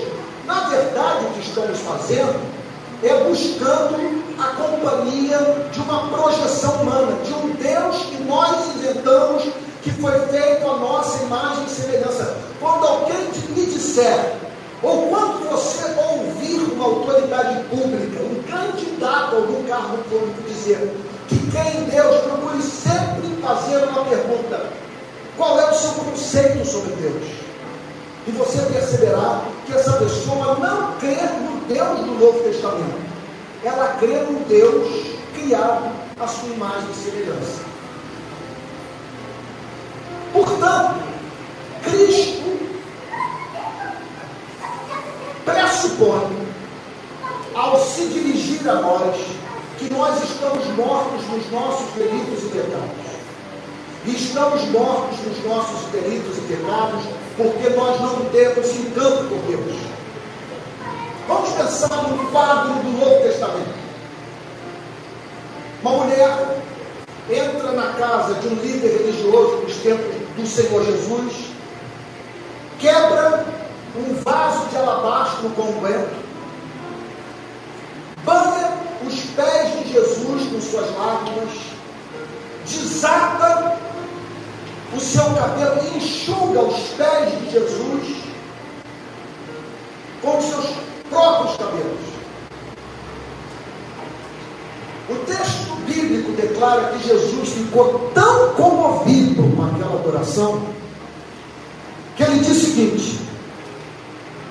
na 0.46 0.68
verdade 0.68 1.26
o 1.26 1.30
que 1.30 1.40
estamos 1.40 1.78
fazendo 1.80 2.59
é 3.02 3.24
buscando 3.24 3.96
a 4.38 4.48
companhia 4.56 5.38
de 5.72 5.80
uma 5.80 6.08
projeção 6.08 6.82
humana, 6.82 7.16
de 7.24 7.32
um 7.32 7.50
Deus 7.54 7.96
que 8.04 8.22
nós 8.24 8.74
inventamos, 8.76 9.44
que 9.82 9.90
foi 9.92 10.18
feito 10.28 10.68
a 10.68 10.76
nossa 10.76 11.22
imagem 11.24 11.64
e 11.64 11.70
semelhança. 11.70 12.36
Quando 12.60 12.86
alguém 12.86 13.30
lhe 13.54 13.66
disser, 13.66 14.36
ou 14.82 15.08
quando 15.08 15.48
você 15.50 15.84
ouvir 15.98 16.72
uma 16.72 16.84
autoridade 16.84 17.64
pública, 17.64 18.20
um 18.22 18.42
candidato 18.42 19.34
a 19.34 19.38
algum 19.38 19.64
cargo 19.64 19.98
público 20.04 20.42
dizer 20.46 20.94
que 21.28 21.38
quem 21.50 21.84
Deus, 21.84 22.16
procure 22.22 22.62
sempre 22.62 23.42
fazer 23.42 23.84
uma 23.84 24.04
pergunta: 24.04 24.66
qual 25.36 25.58
é 25.58 25.70
o 25.70 25.74
seu 25.74 25.92
conceito 25.92 26.66
sobre 26.66 26.92
Deus? 26.96 27.49
E 28.26 28.30
você 28.32 28.60
perceberá 28.72 29.42
que 29.66 29.72
essa 29.72 29.92
pessoa 29.92 30.56
não 30.56 30.92
crê 30.98 31.16
no 31.40 31.60
Deus 31.66 32.00
do 32.00 32.18
Novo 32.18 32.40
Testamento. 32.40 33.00
Ela 33.64 33.96
crê 33.98 34.18
no 34.20 34.40
Deus 34.40 35.16
criado 35.34 35.90
à 36.18 36.26
sua 36.26 36.48
imagem 36.50 36.90
e 36.90 36.94
semelhança. 36.94 37.62
Portanto, 40.32 41.00
Cristo 41.82 42.40
pressupõe, 45.44 46.50
ao 47.54 47.78
se 47.84 48.06
dirigir 48.06 48.68
a 48.68 48.74
nós, 48.74 49.16
que 49.78 49.92
nós 49.92 50.22
estamos 50.22 50.66
mortos 50.76 51.26
nos 51.28 51.50
nossos 51.50 51.90
delitos 51.94 52.44
e 52.44 52.48
pecados. 52.48 53.10
E 54.04 54.10
estamos 54.14 54.62
mortos 54.70 55.18
nos 55.26 55.44
nossos 55.44 55.88
delitos 55.90 56.38
e 56.38 56.40
pecados 56.42 57.02
porque 57.40 57.70
nós 57.70 57.98
não 58.00 58.26
temos 58.26 58.70
encanto 58.76 59.24
por 59.24 59.38
Deus. 59.48 59.76
Vamos 61.26 61.50
pensar 61.50 62.02
no 62.08 62.30
quadro 62.30 62.74
do 62.74 62.98
Novo 62.98 63.22
Testamento. 63.22 63.80
Uma 65.82 65.92
mulher 65.92 66.58
entra 67.30 67.72
na 67.72 67.94
casa 67.94 68.34
de 68.34 68.48
um 68.48 68.54
líder 68.56 68.88
religioso 68.88 69.62
nos 69.62 69.76
tempos 69.76 70.14
do 70.36 70.46
Senhor 70.46 70.84
Jesus, 70.84 71.32
quebra 72.78 73.46
um 73.96 74.14
vaso 74.22 74.66
de 74.68 74.76
alabastro 74.76 75.48
com 75.50 75.62
unguento, 75.62 76.22
banha 78.24 78.78
os 79.06 79.20
pés 79.34 79.78
de 79.78 79.92
Jesus 79.92 80.52
com 80.52 80.60
suas 80.60 80.94
lágrimas, 80.98 81.54
desata 82.66 83.78
o 84.94 85.00
seu 85.00 85.24
cabelo 85.34 85.80
e 85.84 85.96
enxuga 85.96 86.62
os 86.62 86.78
pés 86.90 87.38
de 87.38 87.50
Jesus 87.50 88.16
com 90.22 90.38
os 90.38 90.44
seus 90.44 90.66
próprios 91.08 91.56
cabelos. 91.56 92.10
O 95.08 95.14
texto 95.26 95.74
bíblico 95.86 96.32
declara 96.32 96.92
que 96.92 97.08
Jesus 97.08 97.48
ficou 97.48 98.10
tão 98.14 98.54
comovido 98.54 99.42
com 99.56 99.64
aquela 99.64 99.94
adoração 99.94 100.62
que 102.16 102.22
ele 102.22 102.40
diz 102.40 102.50
o 102.50 102.60
seguinte: 102.60 103.20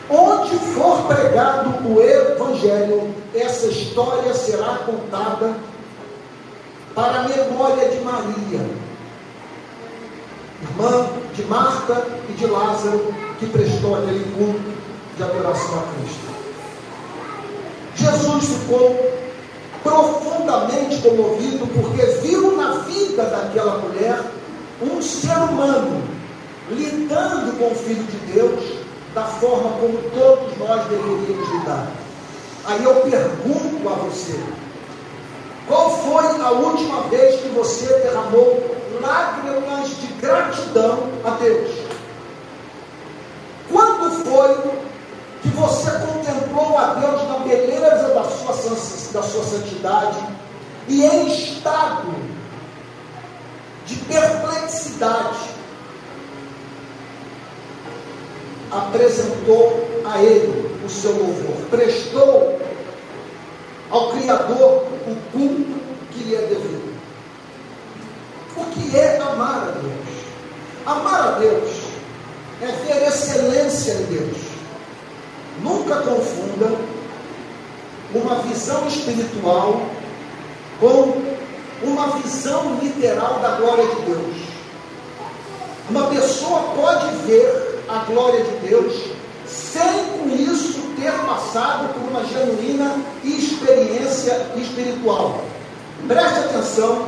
onde 0.09 0.57
for 0.73 1.03
pregado 1.03 1.87
o 1.87 2.01
Evangelho, 2.01 3.13
essa 3.33 3.67
história 3.67 4.33
será 4.33 4.79
contada 4.85 5.55
para 6.95 7.19
a 7.19 7.27
memória 7.29 7.89
de 7.89 7.99
Maria, 8.01 8.65
irmã 10.61 11.07
de 11.35 11.43
Marta 11.45 12.05
e 12.29 12.33
de 12.33 12.45
Lázaro, 12.45 13.13
que 13.39 13.45
prestou 13.47 13.95
aquele 13.95 14.23
culto 14.35 14.73
de 15.17 15.23
adoração 15.23 15.79
a 15.79 15.83
Cristo. 15.93 16.29
Jesus 17.95 18.45
ficou 18.45 19.19
profundamente 19.83 20.97
comovido 20.97 21.67
porque 21.67 22.05
viu 22.21 22.55
na 22.57 22.79
vida 22.79 23.23
daquela 23.25 23.77
mulher 23.79 24.19
um 24.81 25.01
ser 25.01 25.37
humano 25.37 26.01
lidando 26.69 27.57
com 27.57 27.71
o 27.71 27.75
Filho 27.75 28.03
de 28.03 28.33
Deus 28.33 28.79
da 29.13 29.23
forma 29.23 29.71
como 29.79 29.97
todos 30.13 30.57
nós 30.57 30.85
deveríamos 30.87 31.49
lidar. 31.51 31.87
Aí 32.65 32.83
eu 32.83 32.95
pergunto 32.95 33.89
a 33.89 33.93
você: 33.93 34.39
qual 35.69 35.91
foi 35.91 36.41
a 36.41 36.49
última 36.49 37.03
vez 37.03 37.39
que 37.41 37.47
você 37.49 37.85
derramou 37.99 38.75
lágrimas 38.99 39.89
de 40.01 40.07
gratidão 40.19 41.03
a 41.23 41.29
Deus? 41.35 41.69
Quando 43.71 44.25
foi 44.25 44.71
que 45.43 45.49
você 45.49 45.91
contemplou 45.91 46.75
a 46.75 46.95
Deus 46.95 47.27
na 47.29 47.37
beleza 47.37 48.15
da 48.15 48.23
sua, 48.23 48.55
da 49.13 49.21
sua 49.21 49.43
santidade 49.43 50.17
e 50.87 51.05
em 51.05 51.27
estado 51.27 52.15
de 53.85 53.95
perplexidade 53.95 55.49
apresentou 58.71 59.87
a 60.03 60.19
Ele 60.19 60.79
o 60.83 60.89
seu 60.89 61.11
louvor, 61.11 61.55
prestou 61.69 62.59
ao 63.89 64.11
Criador 64.11 64.87
o 65.07 65.15
culto 65.31 65.79
que 66.11 66.23
lhe 66.23 66.35
é 66.35 66.41
devido. 66.41 66.99
O 68.55 68.65
que 68.65 68.97
é 68.97 69.17
amar 69.19 69.69
a 69.69 69.71
Deus? 69.71 70.09
Amar 70.85 71.27
a 71.27 71.31
Deus 71.39 71.69
é 72.61 72.67
ver 72.67 73.07
excelência 73.07 73.93
em 73.93 74.03
Deus 74.05 74.49
nunca 75.63 75.95
confunda 75.97 76.71
uma 78.13 78.35
visão 78.41 78.87
espiritual 78.87 79.81
com 80.79 81.21
uma 81.83 82.07
visão 82.17 82.77
literal 82.81 83.39
da 83.39 83.49
glória 83.55 83.85
de 83.85 84.01
Deus. 84.01 84.35
Uma 85.89 86.07
pessoa 86.07 86.61
pode 86.75 87.15
ver 87.25 87.83
a 87.87 87.99
glória 88.05 88.43
de 88.43 88.67
Deus 88.67 88.93
sem 89.47 90.03
com 90.17 90.29
isso 90.29 90.79
ter 90.95 91.11
passado 91.25 91.93
por 91.93 92.09
uma 92.09 92.23
genuína 92.25 92.97
experiência 93.23 94.51
espiritual. 94.69 95.41
Preste 96.07 96.39
atenção 96.39 97.07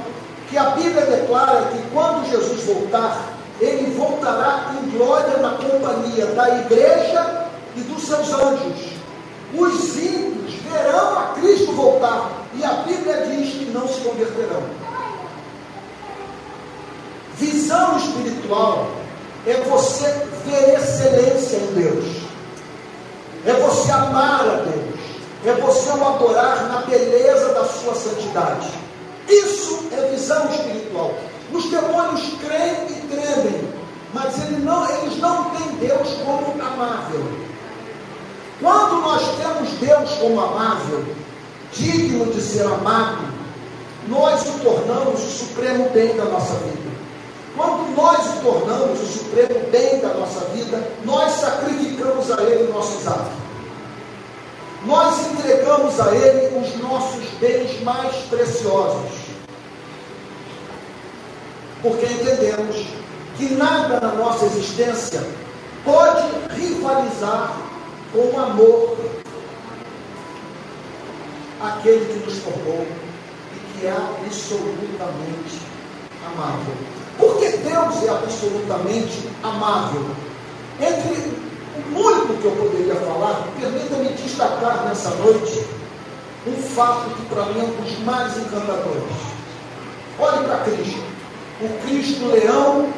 que 0.49 0.57
a 0.57 0.72
Bíblia 0.72 1.05
declara 1.05 1.66
que 1.72 1.82
quando 1.93 2.30
Jesus 2.30 2.64
voltar, 2.66 3.34
ele 3.59 3.95
voltará 3.95 4.74
em 4.82 4.89
glória 4.97 5.38
na 5.38 5.51
companhia 5.51 6.26
da 6.28 6.59
igreja 6.62 7.47
e 7.76 7.82
dos 7.82 8.03
seus 8.03 8.34
anjos. 8.34 8.91
Os 9.53 9.95
ímpios 9.97 10.55
verão 10.64 11.20
a 11.20 11.34
Cristo 11.39 11.72
voltar, 11.74 12.32
e 12.55 12.64
a 12.64 12.74
Bíblia 12.86 13.28
diz 13.28 13.53
que 13.53 13.66
não 13.66 13.88
se 13.88 14.01
converterão. 14.01 14.64
Visão 17.38 17.97
espiritual 17.97 18.88
é 19.45 19.53
você 19.62 20.05
ver 20.45 20.76
excelência 20.76 21.57
em 21.57 21.74
Deus, 21.74 22.05
é 23.45 23.53
você 23.53 23.91
amar 23.91 24.41
a 24.41 24.55
Deus, 24.64 25.01
é 25.46 25.54
você 25.54 25.89
o 25.89 26.08
adorar 26.08 26.68
na 26.68 26.82
beleza 26.82 27.54
da 27.54 27.66
sua 27.66 27.96
santidade. 27.96 28.70
Isso 29.28 29.88
é 29.92 30.10
visão 30.10 30.50
espiritual. 30.52 31.14
Os 31.52 31.66
demônios 31.70 32.34
creem 32.39 32.86
e 32.89 33.08
tremem, 33.08 33.70
mas 34.14 34.38
eles 34.44 34.64
não, 34.64 34.89
eles 34.89 35.18
não 35.18 35.50
têm 35.52 35.88
Deus 35.88 36.10
como 36.24 36.62
amável. 36.62 37.26
Quando 38.60 39.02
nós 39.02 39.22
temos 39.38 39.70
Deus 39.80 40.12
como 40.20 40.39
amável, 40.39 41.04
digno 41.74 42.26
de 42.28 42.42
ser 42.42 42.66
amado, 42.66 43.24
nós 44.08 44.46
o 44.48 44.60
tornamos 44.60 45.20
o 45.20 45.32
supremo 45.32 45.89
bem 45.89 46.16
da 46.16 46.26
nossa 46.26 46.54
vida. 46.56 46.92
Quando 47.56 47.96
nós 47.96 48.20
o 48.28 48.42
tornamos 48.42 49.02
o 49.02 49.06
supremo 49.06 49.60
bem 49.72 50.00
da 50.00 50.14
nossa 50.14 50.46
vida, 50.54 50.88
nós 51.04 51.32
sacrificamos 51.34 52.32
a 52.32 52.42
Ele 52.44 52.72
nossos 52.72 53.08
atos. 53.08 53.34
Nós 54.86 55.32
entregamos 55.32 55.99
a 55.99 56.15
Ele 56.15 56.59
os 56.59 56.75
nossos 56.82 57.25
bens 57.39 57.82
mais 57.84 58.15
preciosos 58.29 59.32
porque 61.82 62.05
entendemos 62.05 62.86
que 63.38 63.55
nada 63.55 63.99
na 63.99 64.13
nossa 64.13 64.45
existência 64.45 65.25
pode 65.84 66.23
rivalizar 66.55 67.57
com 68.13 68.19
o 68.19 68.39
amor 68.39 68.97
aquele 71.59 72.05
que 72.05 72.25
nos 72.25 72.38
formou 72.39 72.86
e 73.55 73.79
que 73.79 73.88
é 73.88 73.91
absolutamente 73.91 75.59
amável. 76.25 76.73
Porque 77.17 77.49
Deus 77.49 78.03
é 78.03 78.09
absolutamente 78.09 79.29
amável. 79.43 80.05
Entre 80.79 81.51
muito 81.89 82.41
que 82.41 82.45
eu 82.45 82.51
poderia 82.51 82.95
falar, 82.95 83.47
permita-me 83.59 84.09
destacar 84.09 84.86
nessa 84.86 85.09
noite 85.11 85.65
um 86.47 86.55
fato 86.61 87.09
que 87.15 87.26
para 87.26 87.45
mim 87.45 87.59
é 87.59 87.63
um 87.63 87.82
dos 87.82 87.99
mais 87.99 88.38
encantadores. 88.38 89.15
Olhe 90.19 90.43
para 90.45 90.57
Cristo 90.59 91.11
o 91.61 91.88
Cristo 91.88 92.26
leão 92.26 92.89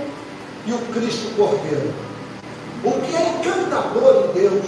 e 0.65 0.71
o 0.71 0.77
Cristo 0.93 1.35
cordeiro. 1.35 1.93
O 2.83 2.91
que 2.91 3.15
é 3.15 3.35
encantador 3.37 4.25
em 4.25 4.39
Deus 4.39 4.65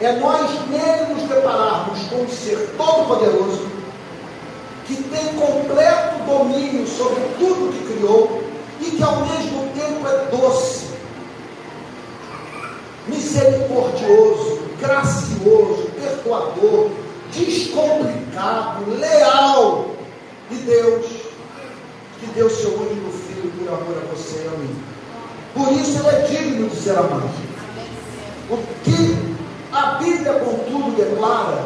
é 0.00 0.12
nós 0.12 0.50
nele 0.68 1.14
nos 1.14 1.22
depararmos 1.24 1.98
com 2.08 2.22
um 2.22 2.28
ser 2.28 2.74
todo-poderoso 2.76 3.66
que 4.86 5.02
tem 5.02 5.34
completo 5.34 6.22
domínio 6.26 6.86
sobre 6.86 7.22
tudo 7.38 7.72
que 7.72 7.94
criou 7.94 8.42
e 8.80 8.84
que 8.92 9.02
ao 9.02 9.26
mesmo 9.26 9.68
tempo 9.74 10.06
é 10.06 10.36
doce, 10.36 10.85
misericordioso, 13.08 14.60
gracioso, 14.80 15.90
perdoador, 16.00 16.90
descomplicado, 17.32 18.90
leal. 18.98 19.90
E 20.50 20.54
Deus 20.54 21.26
que 22.20 22.26
deu 22.28 22.48
seu 22.48 22.70
único 22.70 23.10
filho 23.10 23.52
por 23.58 23.68
amor 23.68 24.02
a 24.02 24.14
você 24.14 24.44
e 24.44 24.48
a 24.48 24.58
mim. 24.58 24.82
Por 25.54 25.72
isso 25.72 25.98
ele 25.98 26.08
é 26.08 26.20
digno 26.26 26.68
de 26.68 26.76
ser 26.76 26.96
amado. 26.96 27.30
O 28.50 28.56
que 28.84 29.36
a 29.72 29.94
Bíblia, 29.96 30.32
contudo, 30.34 30.96
declara 30.96 31.64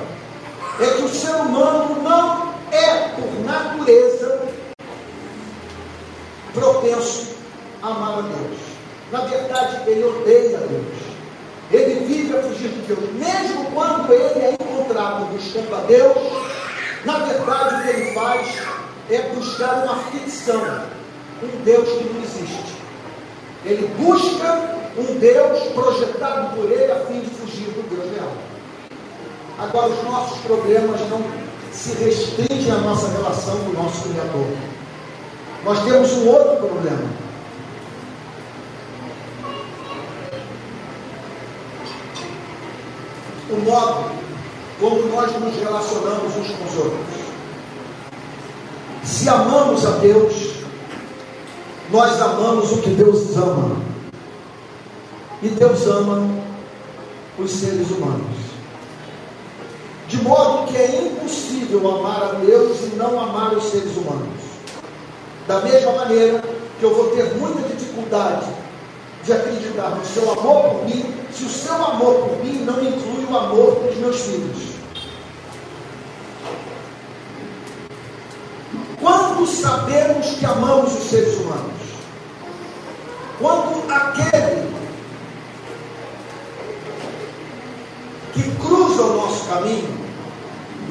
é 0.81 0.87
que 0.97 1.03
o 1.03 1.09
ser 1.09 1.35
humano 1.37 2.03
não 2.03 2.55
é, 2.73 3.09
por 3.11 3.45
natureza, 3.45 4.49
propenso 6.55 7.37
a 7.83 7.89
amar 7.89 8.19
a 8.19 8.23
Deus. 8.23 8.59
Na 9.13 9.21
verdade, 9.21 9.91
ele 9.91 10.05
odeia 10.05 10.59
a 10.59 10.61
Deus. 10.61 11.11
Ele 11.71 12.05
vive 12.07 12.37
a 12.37 12.43
fugir 12.43 12.69
de 12.71 12.81
Deus. 12.83 13.13
Mesmo 13.13 13.67
quando 13.73 14.13
ele 14.13 14.41
é 14.41 14.53
encontrado 14.53 15.30
buscando 15.41 15.75
a 15.75 15.81
Deus, 15.81 16.17
na 17.05 17.19
verdade, 17.21 17.75
o 17.75 17.83
que 17.83 17.89
ele 17.89 18.13
faz 18.13 18.59
é 19.09 19.23
buscar 19.35 19.85
uma 19.85 19.97
ficção, 20.05 20.85
um 21.43 21.65
Deus 21.65 21.89
que 21.89 22.05
não 22.05 22.23
existe. 22.23 22.75
Ele 23.65 23.87
busca 23.99 24.81
um 24.99 25.19
Deus 25.19 25.63
projetado 25.73 26.57
por 26.57 26.71
ele 26.71 26.93
a 26.93 27.01
fim 27.07 27.21
de 27.21 27.31
fugir 27.31 27.67
do 27.71 27.89
Deus 27.89 28.15
real. 28.15 28.33
Agora, 29.59 29.89
os 29.89 30.05
nossos 30.05 30.39
problemas 30.41 31.01
não 31.09 31.23
se 31.73 31.95
restringem 31.95 32.73
à 32.73 32.79
nossa 32.79 33.09
relação 33.09 33.59
com 33.61 33.71
o 33.71 33.83
nosso 33.83 34.09
Criador. 34.09 34.47
Nós 35.65 35.85
temos 35.85 36.13
um 36.13 36.29
outro 36.29 36.57
problema. 36.57 37.21
O 43.51 43.57
modo 43.57 44.30
como 44.81 45.07
nós 45.09 45.39
nos 45.39 45.55
relacionamos 45.57 46.37
uns 46.37 46.49
com 46.49 46.65
os 46.65 46.77
outros. 46.79 47.31
Se 49.05 49.29
amamos 49.29 49.85
a 49.85 49.91
Deus, 49.99 50.55
nós 51.91 52.21
amamos 52.21 52.73
o 52.73 52.79
que 52.79 52.91
Deus 52.91 53.37
ama. 53.37 53.77
E 55.43 55.49
Deus 55.49 55.87
ama 55.87 56.29
os 57.39 57.51
seres 57.51 57.91
humanos. 57.91 58.41
De 60.09 60.17
modo 60.23 60.67
que 60.67 60.77
é 60.77 61.03
impossível 61.03 61.97
amar 61.97 62.23
a 62.23 62.33
Deus 62.45 62.79
e 62.93 62.97
não 62.97 63.21
amar 63.21 63.55
os 63.55 63.65
seres 63.65 63.97
humanos. 63.97 64.41
Da 65.47 65.61
mesma 65.61 65.93
maneira 65.93 66.43
que 66.79 66.85
eu 66.85 66.95
vou 66.95 67.11
ter 67.11 67.35
muita 67.35 67.69
dificuldade 67.69 68.47
de 69.31 69.37
acreditar 69.37 69.91
no 69.91 70.05
seu 70.05 70.29
amor 70.33 70.71
por 70.71 70.85
mim, 70.87 71.15
se 71.33 71.45
o 71.45 71.49
seu 71.49 71.75
amor 71.75 72.15
por 72.15 72.45
mim 72.45 72.65
não 72.65 72.83
inclui 72.83 73.25
o 73.31 73.37
amor 73.37 73.77
dos 73.77 73.97
meus 73.99 74.21
filhos. 74.23 74.71
Quando 79.01 79.47
sabemos 79.47 80.27
que 80.35 80.45
amamos 80.45 80.93
os 80.95 81.09
seres 81.09 81.39
humanos? 81.39 81.81
Quando 83.39 83.91
aquele 83.91 84.69
que 88.35 88.43
cruza 88.57 89.03
o 89.03 89.17
nosso 89.17 89.49
caminho 89.49 89.97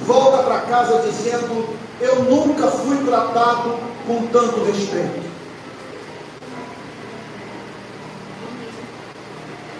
volta 0.05 0.43
para 0.43 0.61
casa 0.61 1.03
dizendo: 1.05 1.67
Eu 1.99 2.23
nunca 2.23 2.67
fui 2.67 2.97
tratado 3.05 3.75
com 4.07 4.25
tanto 4.27 4.63
respeito. 4.63 5.28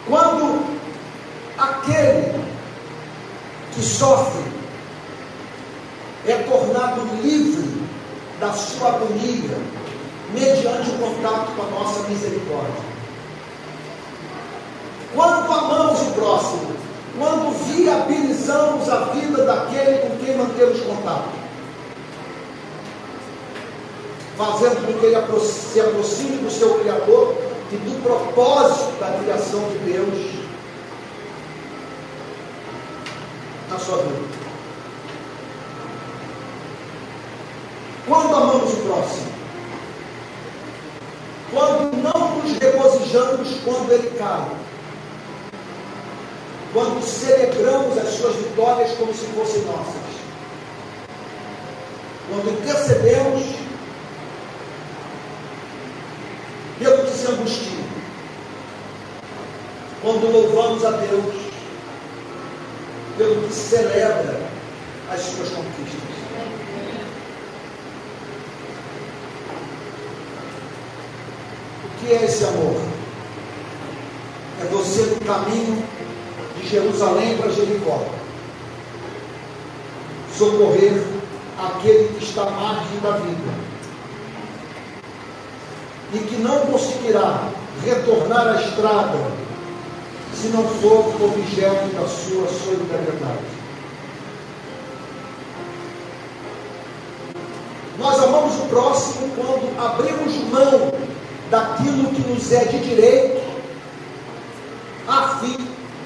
Quando 0.09 0.65
aquele 1.55 2.43
que 3.75 3.83
sofre 3.83 4.43
é 6.27 6.33
tornado 6.49 7.01
livre 7.21 7.83
da 8.39 8.51
sua 8.51 8.89
agonia, 8.89 9.55
mediante 10.33 10.89
o 10.89 10.97
contato 10.97 11.51
com 11.55 11.61
a 11.61 11.79
nossa 11.79 12.07
misericórdia. 12.09 12.89
Quando 15.13 15.51
amamos 15.51 16.01
o 16.01 16.11
próximo, 16.13 16.75
quando 17.17 17.51
viabilizamos 17.65 18.89
a 18.89 19.05
vida 19.05 19.43
daquele 19.43 19.99
com 19.99 20.17
quem 20.17 20.37
mantemos 20.37 20.79
contato, 20.81 21.29
fazendo 24.35 24.87
com 24.87 24.99
que 24.99 25.05
ele 25.05 25.41
se 25.41 25.79
aproxime 25.79 26.37
do 26.37 26.49
seu 26.49 26.79
Criador 26.79 27.48
e 27.71 27.77
do 27.77 28.01
propósito 28.01 28.99
da 28.99 29.17
criação 29.19 29.61
de 29.69 29.77
Deus 29.79 30.31
na 33.69 33.77
sua 33.77 33.97
vida. 33.97 34.39
Quando 38.07 38.35
amamos 38.35 38.73
o 38.73 38.77
próximo? 38.77 39.29
Quando 41.51 41.97
não 41.97 42.37
nos 42.37 42.57
regozijamos 42.57 43.59
quando 43.63 43.91
ele 43.91 44.09
cai. 44.17 44.47
quando 46.73 47.03
celebramos 47.03 47.97
as 47.97 48.09
suas 48.09 48.35
vitórias 48.35 48.91
como 48.91 49.13
se 49.13 49.25
fossem 49.27 49.61
nossas. 49.63 50.19
Quando 52.29 52.51
intercedemos 52.51 53.43
pelo 56.77 57.05
que 57.05 57.11
se 57.11 57.31
angustia. 57.31 57.79
Quando 60.09 60.33
louvamos 60.33 60.83
a 60.83 60.89
Deus 60.89 61.35
pelo 63.15 63.43
que 63.43 63.53
celebra 63.53 64.41
as 65.07 65.21
suas 65.21 65.49
conquistas. 65.49 66.01
O 71.85 71.99
que 71.99 72.11
é 72.11 72.25
esse 72.25 72.43
amor? 72.43 72.81
É 74.63 74.65
você 74.71 75.01
no 75.03 75.19
caminho 75.27 75.85
de 76.57 76.67
Jerusalém 76.67 77.37
para 77.37 77.51
Jericó. 77.51 78.03
Socorrer 80.35 81.03
aquele 81.59 82.17
que 82.17 82.23
está 82.23 82.47
à 82.47 82.49
margem 82.49 82.99
da 83.03 83.11
vida 83.11 83.53
e 86.15 86.17
que 86.17 86.35
não 86.37 86.61
conseguirá 86.61 87.47
retornar 87.85 88.47
à 88.47 88.59
estrada 88.59 89.38
se 90.41 90.47
não 90.47 90.63
for 90.63 91.13
objeto 91.21 91.93
da 91.93 92.07
sua 92.07 92.47
solidariedade. 92.47 93.59
Nós 97.97 98.23
amamos 98.23 98.55
o 98.55 98.67
próximo 98.69 99.29
quando 99.35 99.77
abrimos 99.77 100.33
mão 100.49 100.93
daquilo 101.51 102.09
que 102.11 102.21
nos 102.21 102.51
é 102.53 102.63
de 102.65 102.79
direito, 102.79 103.41
a 105.09 105.39
fim 105.39 105.57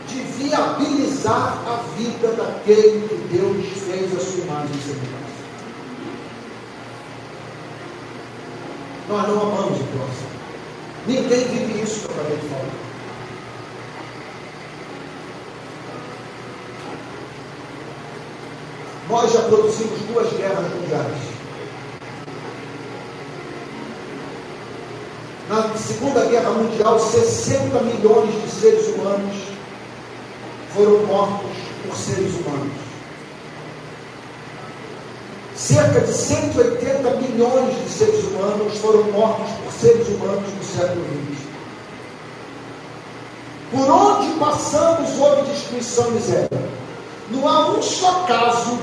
de 0.08 0.22
viabilizar 0.22 1.60
a 1.68 1.84
vida 1.96 2.30
daquele 2.30 3.08
que 3.08 3.38
Deus 3.38 3.68
fez 3.86 4.16
a 4.16 4.20
sua 4.20 4.44
imagem 4.44 4.76
e 4.76 4.82
semelhança. 4.82 5.44
Nós 9.10 9.28
não 9.28 9.42
amamos 9.42 9.80
o 9.80 9.84
próximo. 9.84 10.34
Ninguém 11.06 11.48
vive 11.50 11.84
isso 11.84 12.00
que 12.00 12.06
eu 12.06 12.16
acabei 12.16 12.38
de 12.38 12.48
falar. 12.48 12.83
Nós 19.14 19.32
já 19.32 19.42
produzimos 19.42 20.00
duas 20.12 20.28
guerras 20.34 20.66
mundiais. 20.74 21.18
Na 25.48 25.78
Segunda 25.78 26.26
Guerra 26.26 26.50
Mundial, 26.50 27.00
60 27.00 27.80
milhões 27.82 28.42
de 28.42 28.50
seres 28.50 28.88
humanos 28.88 29.36
foram 30.74 31.06
mortos 31.06 31.52
por 31.86 31.96
seres 31.96 32.34
humanos. 32.38 32.74
Cerca 35.56 36.02
de 36.02 36.12
180 36.12 37.12
milhões 37.18 37.84
de 37.84 37.90
seres 37.92 38.24
humanos 38.24 38.76
foram 38.80 39.04
mortos 39.12 39.52
por 39.64 39.72
seres 39.74 40.08
humanos 40.08 40.52
no 40.58 40.64
século 40.64 41.06
XX. 41.06 41.48
Por 43.74 43.92
onde 43.92 44.40
passamos 44.40 45.20
houve 45.20 45.52
destruição 45.52 46.08
e 46.08 46.12
miséria. 46.14 46.64
Não 47.30 47.48
há 47.48 47.70
um 47.70 47.82
só 47.82 48.24
caso 48.24 48.80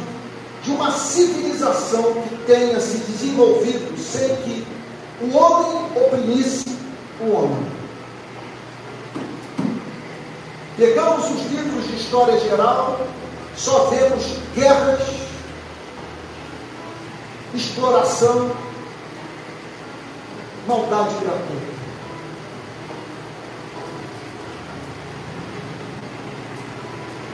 de 0.63 0.71
uma 0.71 0.91
civilização 0.93 2.15
que 2.23 2.37
tenha 2.47 2.79
se 2.81 2.99
desenvolvido 2.99 3.99
sem 3.99 4.37
que 4.37 4.67
o 5.23 5.37
homem 5.37 5.87
oprimisse 5.97 6.77
o 7.21 7.33
homem. 7.33 7.81
Pegamos 10.77 11.27
os 11.31 11.51
livros 11.51 11.87
de 11.89 11.97
história 11.97 12.39
geral, 12.41 13.07
só 13.57 13.87
vemos 13.87 14.39
guerras, 14.55 15.01
exploração, 17.55 18.51
maldade 20.67 21.15
gratuita. 21.17 21.81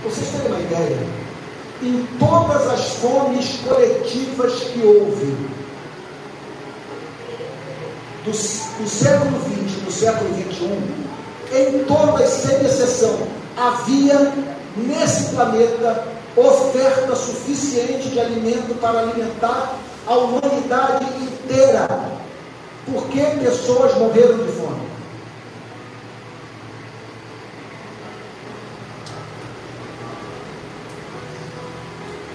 Vocês 0.04 0.28
têm 0.30 0.46
uma 0.46 0.60
ideia? 0.60 1.25
Em 1.82 2.06
todas 2.18 2.66
as 2.68 2.88
fomes 2.96 3.60
coletivas 3.66 4.52
que 4.64 4.80
houve, 4.82 5.36
do, 8.24 8.30
do 8.30 8.88
século 8.88 9.40
XX, 9.40 9.84
do 9.84 9.92
século 9.92 10.30
XXI, 10.34 11.06
em 11.52 11.84
todas, 11.84 12.28
sem 12.28 12.56
exceção, 12.64 13.18
havia 13.56 14.32
nesse 14.76 15.34
planeta 15.34 16.06
oferta 16.36 17.14
suficiente 17.16 18.10
de 18.10 18.20
alimento 18.20 18.78
para 18.80 19.00
alimentar 19.00 19.76
a 20.06 20.14
humanidade 20.14 21.06
inteira. 21.22 21.88
Por 22.84 23.06
que 23.08 23.20
pessoas 23.20 23.96
morreram 23.96 24.38
de 24.38 24.52
fome? 24.52 24.86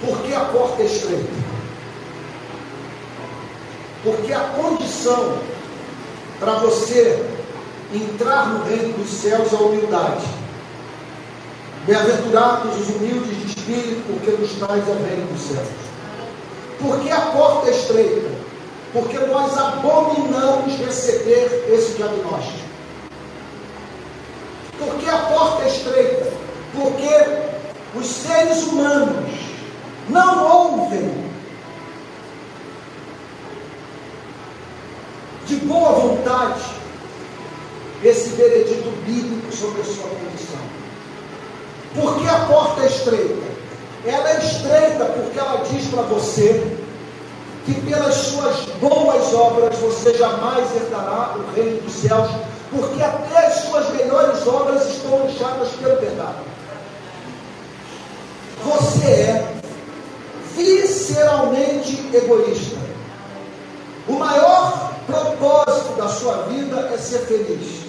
Porque 0.04 0.34
a 0.34 0.46
porta 0.82 0.84
é 0.84 0.86
estreita. 0.86 1.52
Porque 4.04 4.34
a 4.34 4.40
condição 4.40 5.38
para 6.40 6.54
você 6.54 7.24
entrar 7.94 8.48
no 8.48 8.64
reino 8.66 8.94
dos 8.98 9.10
céus 9.10 9.54
a 9.54 9.58
humildade. 9.58 10.26
Bem-aventurados 11.86 12.80
os 12.80 12.96
humildes 12.96 13.38
de 13.38 13.48
espírito, 13.48 14.02
porque 14.08 14.32
nos 14.32 14.52
traz 14.54 14.88
ao 14.88 14.96
reino 14.96 15.28
dos 15.28 15.42
céus. 15.42 15.68
Porque 16.80 17.12
a 17.12 17.22
porta 17.22 17.70
é 17.70 17.72
estreita? 17.72 18.30
Porque 18.94 19.18
nós 19.20 19.58
abominamos 19.58 20.78
receber 20.78 21.68
esse 21.72 21.94
diagnóstico. 21.94 22.72
Porque 24.78 25.10
a 25.10 25.18
porta 25.18 25.64
é 25.64 25.68
estreita? 25.68 26.34
Porque 26.74 27.98
os 27.98 28.08
seres 28.08 28.64
humanos 28.64 29.51
não 30.12 30.46
ouvem 30.46 31.32
de 35.48 35.56
boa 35.58 35.92
vontade 35.94 36.62
esse 38.04 38.30
veredito 38.30 38.90
bíblico 39.06 39.56
sobre 39.56 39.82
a 39.82 39.86
sua 39.86 40.10
condição. 40.10 40.62
Por 41.96 42.20
que 42.20 42.28
a 42.28 42.40
porta 42.46 42.82
é 42.82 42.88
estreita? 42.88 43.52
Ela 44.06 44.32
é 44.32 44.40
estreita 44.40 45.06
porque 45.06 45.40
ela 45.40 45.64
diz 45.70 45.88
para 45.88 46.02
você 46.04 46.78
que 47.66 47.74
pelas 47.82 48.16
suas 48.16 48.66
boas 48.80 49.34
obras 49.34 49.78
você 49.78 50.14
jamais 50.16 50.76
herdará 50.76 51.36
o 51.38 51.54
reino 51.56 51.82
dos 51.82 51.94
céus, 51.94 52.30
porque 52.72 53.02
até 53.04 53.48
as 53.48 53.54
suas 53.66 53.90
melhores 53.92 54.46
obras 54.48 54.88
estão 54.88 55.22
deixadas 55.22 55.70
pelo 55.74 55.98
pecado. 55.98 56.52
Você 58.64 59.06
é 59.06 59.61
visceralmente 60.64 62.10
egoísta. 62.14 62.78
O 64.08 64.14
maior 64.14 64.94
propósito 65.06 65.96
da 65.98 66.08
sua 66.08 66.44
vida 66.44 66.90
é 66.94 66.98
ser 66.98 67.20
feliz. 67.20 67.86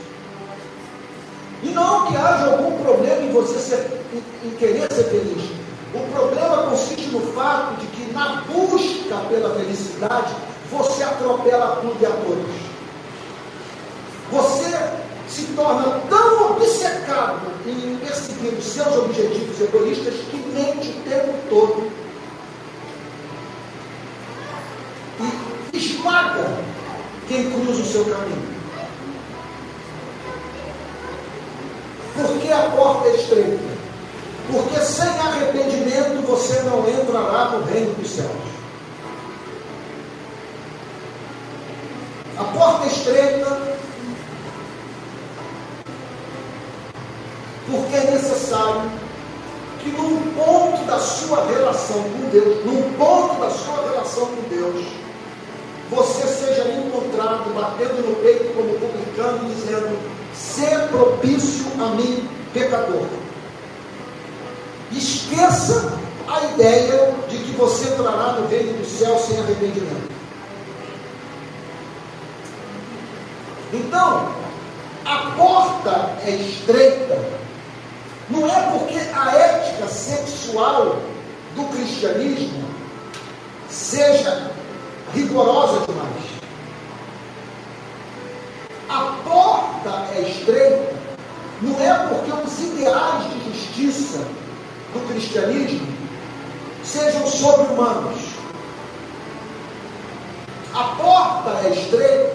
E 1.63 1.69
não 1.69 2.07
que 2.07 2.17
haja 2.17 2.53
algum 2.53 2.83
problema 2.83 3.23
em 3.23 3.33
você 3.33 3.59
ser, 3.59 4.03
em, 4.13 4.49
em 4.49 4.51
querer 4.57 4.93
ser 4.93 5.05
feliz. 5.05 5.51
O 5.95 6.13
problema 6.13 6.71
consiste 6.71 7.07
no 7.09 7.21
fato 7.33 7.81
de 7.81 7.87
que 7.89 8.13
na 8.13 8.43
busca 8.43 9.17
pela 9.29 9.55
felicidade, 9.55 10.35
você 10.71 11.03
atropela 11.03 11.77
tudo 11.83 11.97
e 12.01 12.07
a 12.07 12.11
todos. 12.11 12.73
Você 14.33 15.03
se 15.29 15.45
torna 15.55 16.01
tão 16.09 16.53
obcecado 16.53 17.41
em 17.67 17.97
perseguir 17.97 18.55
os 18.55 18.65
seus 18.65 18.97
objetivos 18.97 19.61
egoístas 19.61 20.15
que 20.31 20.37
mente 20.37 20.89
o 20.91 21.03
tempo 21.09 21.35
todo. 21.49 21.93
E 25.73 25.77
esmaga 25.77 26.47
quem 27.29 27.51
cruza 27.51 27.83
o 27.83 27.87
seu 27.87 28.05
caminho. 28.05 28.53
Por 32.15 32.39
que 32.39 32.53
a 32.53 32.71
porta 32.71 33.09
é 33.09 33.17
estreita? 33.17 33.73
Porque 34.51 34.81
sem 34.81 35.09
arrependimento 35.09 36.27
você 36.27 36.61
não 36.63 36.89
entrará 36.89 37.51
no 37.51 37.65
reino 37.65 37.95
dos 37.95 38.11
céus. 38.11 38.31
A 42.39 42.45
porta 42.45 42.85
é 42.85 42.89
estreita 42.89 43.77
porque 47.71 47.97
é 47.97 48.11
necessário 48.11 48.91
que 49.81 49.91
num 49.91 50.33
ponto 50.35 50.85
da 50.85 50.99
sua 50.99 51.47
relação 51.47 52.03
com 52.03 52.29
Deus, 52.31 52.65
num 52.65 52.93
ponto 52.95 53.41
da 53.41 53.51
sua 53.51 53.89
relação 53.91 54.27
com 54.27 54.43
Deus, 54.49 54.87
Batendo 57.51 58.09
no 58.09 58.17
peito 58.17 58.55
como 58.55 58.75
publicano, 58.75 59.49
dizendo: 59.49 59.99
Sê 60.35 60.87
propício 60.91 61.67
a 61.81 61.89
mim, 61.95 62.29
pecador. 62.53 63.07
Esqueça 64.93 65.99
a 66.29 66.45
ideia 66.45 67.15
de 67.29 67.39
que 67.39 67.53
você 67.53 67.89
entrará 67.89 68.35
no 68.35 68.49
reino 68.49 68.79
do 68.79 68.85
céu 68.85 69.19
sem 69.19 69.39
arrependimento. 69.39 70.13
Então, 73.73 74.35
a 75.05 75.17
porta 75.37 76.11
é 76.25 76.31
estreita. 76.31 77.19
Não 78.29 78.47
é 78.47 78.71
porque 78.71 78.99
a 79.15 79.35
ética 79.35 79.87
sexual 79.89 80.99
do 81.57 81.65
cristianismo 81.75 82.65
seja 83.69 84.51
rigorosa 85.15 85.87
demais. 85.87 86.32
é 90.17 90.29
estreito, 90.29 90.95
não 91.63 91.81
é 91.81 92.07
porque 92.09 92.33
os 92.33 92.61
ideais 92.61 93.25
de 93.31 93.51
justiça 93.51 94.19
do 94.93 95.09
cristianismo 95.09 95.87
sejam 96.85 97.27
sobre-humanos. 97.27 98.21
A 100.75 100.85
porta 100.97 101.67
é 101.67 101.71
estreita 101.71 102.32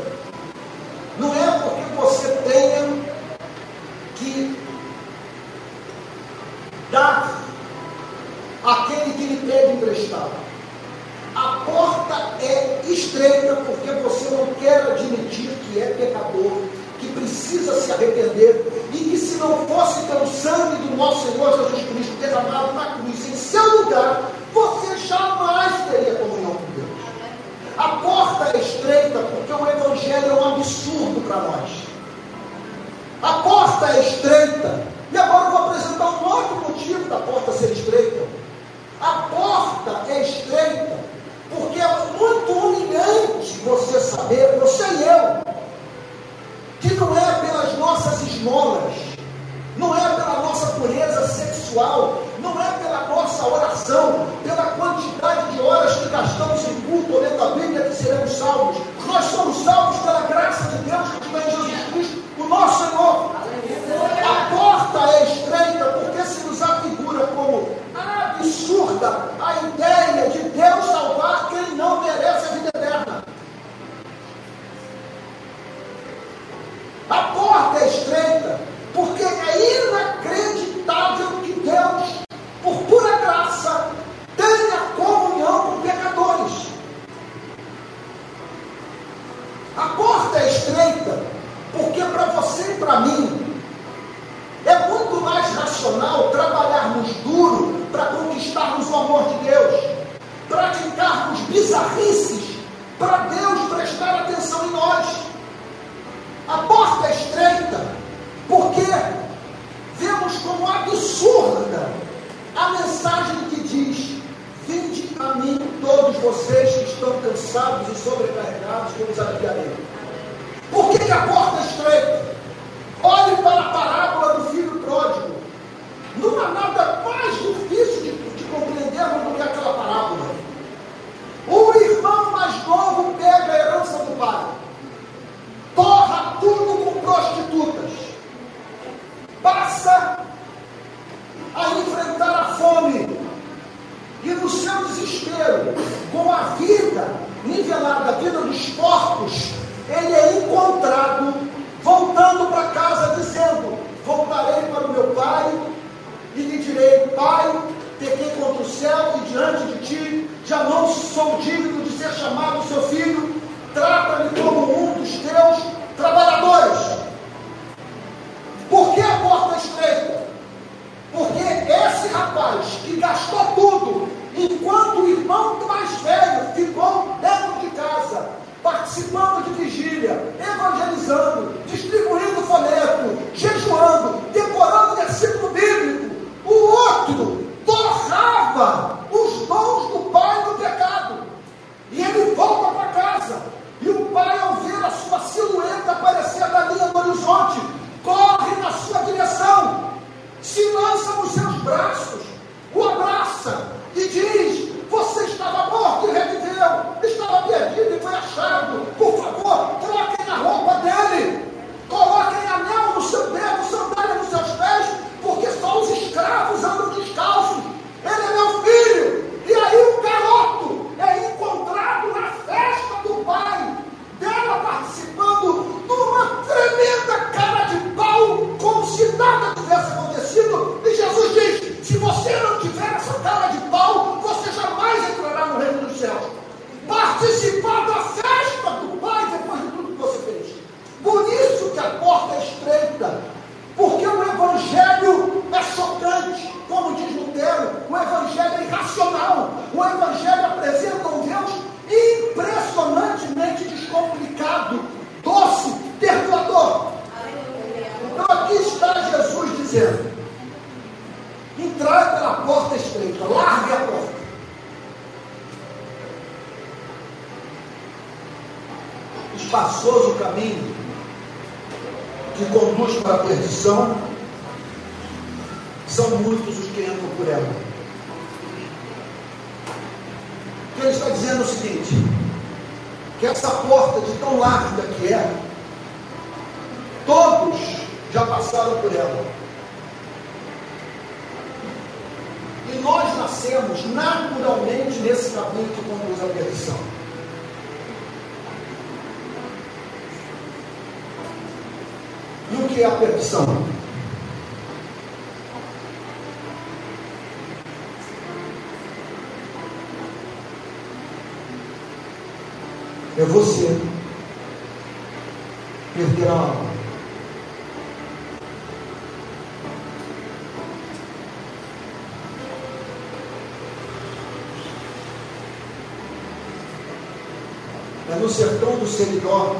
sertão 328.29 328.77
do 328.77 328.87
Seridó 328.87 329.55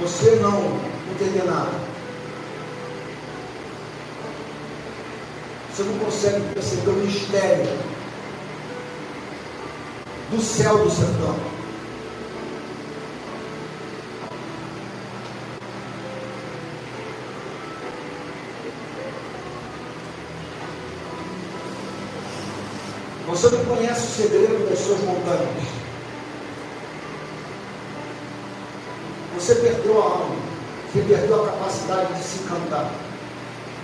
você 0.00 0.36
não 0.36 0.80
entender 1.12 1.44
nada. 1.44 1.70
Você 5.70 5.82
não 5.82 5.98
consegue 5.98 6.54
perceber 6.54 6.90
o 6.90 6.94
mistério 6.94 7.78
do 10.30 10.40
céu 10.40 10.78
do 10.78 10.90
sertão. 10.90 11.36
Você 23.28 23.48
não 23.48 23.64
conhece 24.00 24.06
o 24.06 24.22
segredo 24.22 24.68
das 24.68 24.78
suas 24.78 25.00
montanhas. 25.00 25.68
Você 29.34 29.54
perdeu 29.56 30.00
a 30.00 30.04
alma, 30.04 30.36
você 30.92 31.02
perdeu 31.02 31.42
a 31.42 31.46
capacidade 31.46 32.14
de 32.14 32.24
se 32.24 32.38
cantar, 32.40 32.90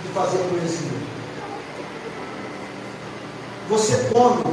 de 0.03 0.09
fazer 0.09 0.37
poesia. 0.49 1.07
Você 3.69 4.09
come 4.13 4.43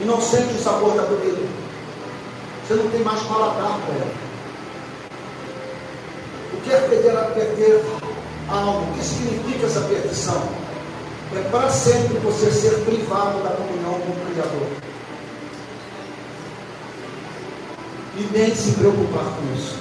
e 0.00 0.04
não 0.04 0.20
sente 0.20 0.54
o 0.54 0.62
sabor 0.62 0.94
da 0.94 1.02
comida. 1.04 1.42
Você 2.66 2.74
não 2.74 2.90
tem 2.90 3.00
mais 3.02 3.20
paladar 3.22 3.78
para 3.80 3.94
ela. 3.94 4.28
O 6.52 6.60
que 6.60 6.72
é 6.72 6.80
perder, 6.80 7.34
perder 7.34 7.84
a 8.48 8.54
alma? 8.54 8.90
O 8.90 8.94
que 8.94 9.04
significa 9.04 9.66
essa 9.66 9.80
perdição? 9.82 10.67
É 11.36 11.48
para 11.50 11.68
sempre 11.68 12.18
você 12.18 12.50
ser 12.50 12.84
privado 12.84 13.42
da 13.42 13.50
comunhão 13.50 14.00
com 14.00 14.12
o 14.12 14.32
Criador. 14.32 14.68
E 18.16 18.28
nem 18.32 18.54
se 18.54 18.72
preocupar 18.72 19.24
com 19.24 19.54
isso. 19.54 19.76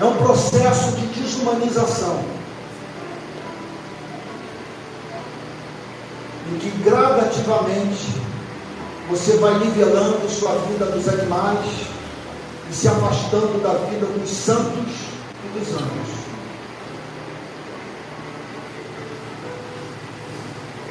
É 0.00 0.04
um 0.04 0.16
processo 0.16 0.92
de 0.96 1.06
desumanização. 1.20 2.24
Em 6.52 6.58
que 6.58 6.70
gradativamente 6.82 8.20
você 9.08 9.36
vai 9.36 9.58
nivelando 9.58 10.28
sua 10.28 10.52
vida 10.68 10.86
dos 10.86 11.08
animais 11.08 11.66
e 12.70 12.74
se 12.74 12.88
afastando 12.88 13.62
da 13.62 13.74
vida 13.88 14.06
dos 14.06 14.30
santos 14.30 14.94
e 15.44 15.58
dos 15.58 15.68
anjos. 15.68 16.19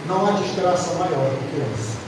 Não 0.10 0.26
há 0.26 0.32
desgraça 0.32 0.96
maior 0.96 1.30
do 1.30 1.52
que 1.52 1.62
essa. 1.62 2.00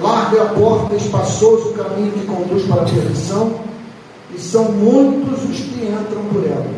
Larga 0.00 0.42
a 0.42 0.46
porta, 0.46 0.96
espaçoso 0.96 1.68
o 1.68 1.74
caminho 1.74 2.12
que 2.12 2.26
conduz 2.26 2.66
para 2.66 2.80
a 2.80 2.84
perdição, 2.86 3.60
e 4.34 4.40
são 4.40 4.72
muitos 4.72 5.44
os 5.44 5.56
que 5.58 5.84
entram 5.84 6.24
por 6.32 6.42
ela. 6.46 6.74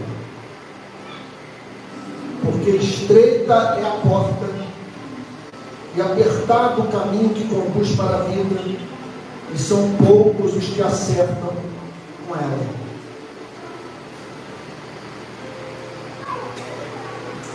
Porque 2.43 2.71
estreita 2.71 3.55
é 3.55 3.87
a 3.87 4.01
porta, 4.03 4.47
e 5.95 6.01
apertado 6.03 6.83
o 6.83 6.89
caminho 6.89 7.31
que 7.31 7.45
conduz 7.45 7.95
para 7.95 8.17
a 8.17 8.23
vida, 8.23 8.61
e 9.55 9.57
são 9.57 9.89
poucos 10.05 10.57
os 10.57 10.65
que 10.65 10.83
acertam 10.83 11.53
com 12.27 12.35
ela. 12.35 12.86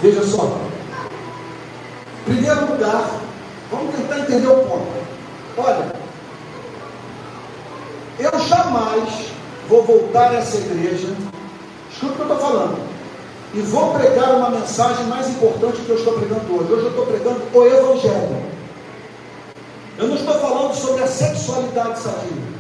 Veja 0.02 0.26
só. 0.26 0.58
Primeiro 2.26 2.72
lugar, 2.72 3.08
vamos 3.70 3.96
tentar 3.96 4.20
entender 4.20 4.48
o 4.48 4.64
ponto. 4.66 4.88
Olha, 5.58 5.94
eu 8.18 8.40
jamais 8.48 9.28
vou 9.70 9.84
voltar 9.84 10.32
a 10.32 10.36
essa 10.36 10.58
igreja, 10.58 11.16
escuta 11.92 12.14
o 12.14 12.16
que 12.16 12.22
eu 12.22 12.34
estou 12.34 12.40
falando, 12.40 12.80
e 13.54 13.60
vou 13.62 13.94
pregar 13.94 14.38
uma 14.38 14.50
mensagem 14.50 15.06
mais 15.06 15.30
importante 15.30 15.82
que 15.82 15.90
eu 15.90 15.98
estou 15.98 16.14
pregando 16.14 16.56
hoje. 16.56 16.74
Hoje 16.74 16.84
eu 16.84 16.90
estou 16.90 17.06
pregando 17.06 17.42
o 17.54 17.66
Evangelho. 17.66 18.52
Eu 20.00 20.08
não 20.08 20.16
estou 20.16 20.34
falando 20.40 20.74
sobre 20.74 21.04
a 21.04 21.08
sexualidade 21.08 22.00
sadia. 22.00 22.52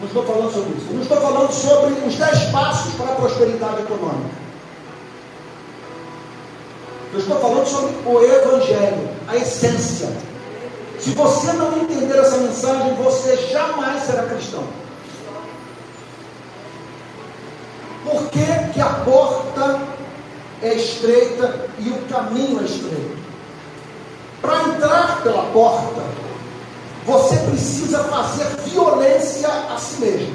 Não 0.00 0.06
estou 0.06 0.24
falando 0.24 0.52
sobre 0.52 0.78
isso. 0.78 0.86
Eu 0.88 0.94
não 0.94 1.02
estou 1.02 1.20
falando 1.20 1.52
sobre 1.52 1.92
os 2.06 2.14
dez 2.14 2.44
passos 2.50 2.94
para 2.94 3.12
a 3.12 3.16
prosperidade 3.16 3.82
econômica. 3.82 4.45
Eu 7.16 7.20
estou 7.20 7.40
falando 7.40 7.66
sobre 7.66 7.94
o 8.04 8.22
Evangelho, 8.22 9.08
a 9.26 9.36
essência. 9.36 10.06
Se 11.00 11.12
você 11.12 11.50
não 11.54 11.74
entender 11.78 12.18
essa 12.18 12.36
mensagem, 12.36 12.94
você 12.96 13.38
jamais 13.50 14.02
será 14.02 14.24
cristão. 14.24 14.64
Por 18.04 18.28
que, 18.28 18.44
que 18.74 18.80
a 18.82 18.90
porta 19.02 19.80
é 20.60 20.74
estreita 20.74 21.70
e 21.78 21.88
o 21.88 21.98
caminho 22.02 22.60
é 22.60 22.64
estreito? 22.64 23.16
Para 24.42 24.64
entrar 24.64 25.22
pela 25.22 25.44
porta, 25.52 26.02
você 27.06 27.34
precisa 27.50 28.04
fazer 28.04 28.44
violência 28.68 29.48
a 29.48 29.78
si 29.78 30.02
mesmo. 30.02 30.34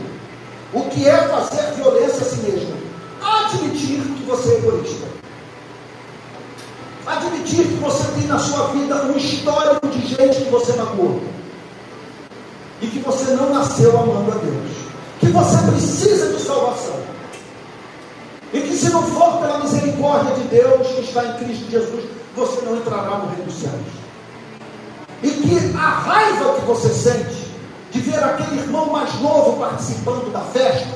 O 0.74 0.82
que 0.86 1.08
é 1.08 1.28
fazer 1.28 1.74
violência 1.76 2.22
a 2.22 2.26
si 2.26 2.38
mesmo? 2.38 2.76
Admitir 3.22 4.02
que 4.02 4.24
você 4.24 4.54
é 4.54 4.58
egoísta. 4.58 5.21
Você 7.82 8.12
tem 8.12 8.28
na 8.28 8.38
sua 8.38 8.68
vida 8.68 8.96
um 9.06 9.18
histórico 9.18 9.88
de 9.88 10.06
gente 10.06 10.42
que 10.44 10.50
você 10.52 10.74
magoou. 10.74 11.22
E 12.80 12.88
que 12.88 13.00
você 13.00 13.32
não 13.32 13.50
nasceu 13.50 13.98
amando 13.98 14.32
a 14.32 14.36
Deus. 14.36 14.72
Que 15.20 15.28
você 15.28 15.58
precisa 15.72 16.32
de 16.34 16.44
salvação. 16.44 17.00
E 18.54 18.62
que 18.62 18.76
se 18.76 18.90
não 18.90 19.02
for 19.04 19.40
pela 19.40 19.60
misericórdia 19.60 20.36
de 20.36 20.44
Deus 20.50 20.88
que 20.88 21.02
está 21.02 21.26
em 21.26 21.34
Cristo 21.44 21.72
Jesus, 21.72 22.04
você 22.36 22.62
não 22.62 22.78
entrará 22.78 23.18
no 23.18 23.30
reino 23.30 23.46
dos 23.46 23.60
céus. 23.60 23.74
E 25.24 25.30
que 25.30 25.78
a 25.78 25.90
raiva 25.90 26.54
que 26.60 26.66
você 26.66 26.90
sente 26.90 27.52
de 27.92 28.00
ver 28.00 28.24
aquele 28.24 28.60
irmão 28.60 28.92
mais 28.92 29.14
novo 29.22 29.58
participando 29.60 30.32
da 30.32 30.42
festa, 30.42 30.88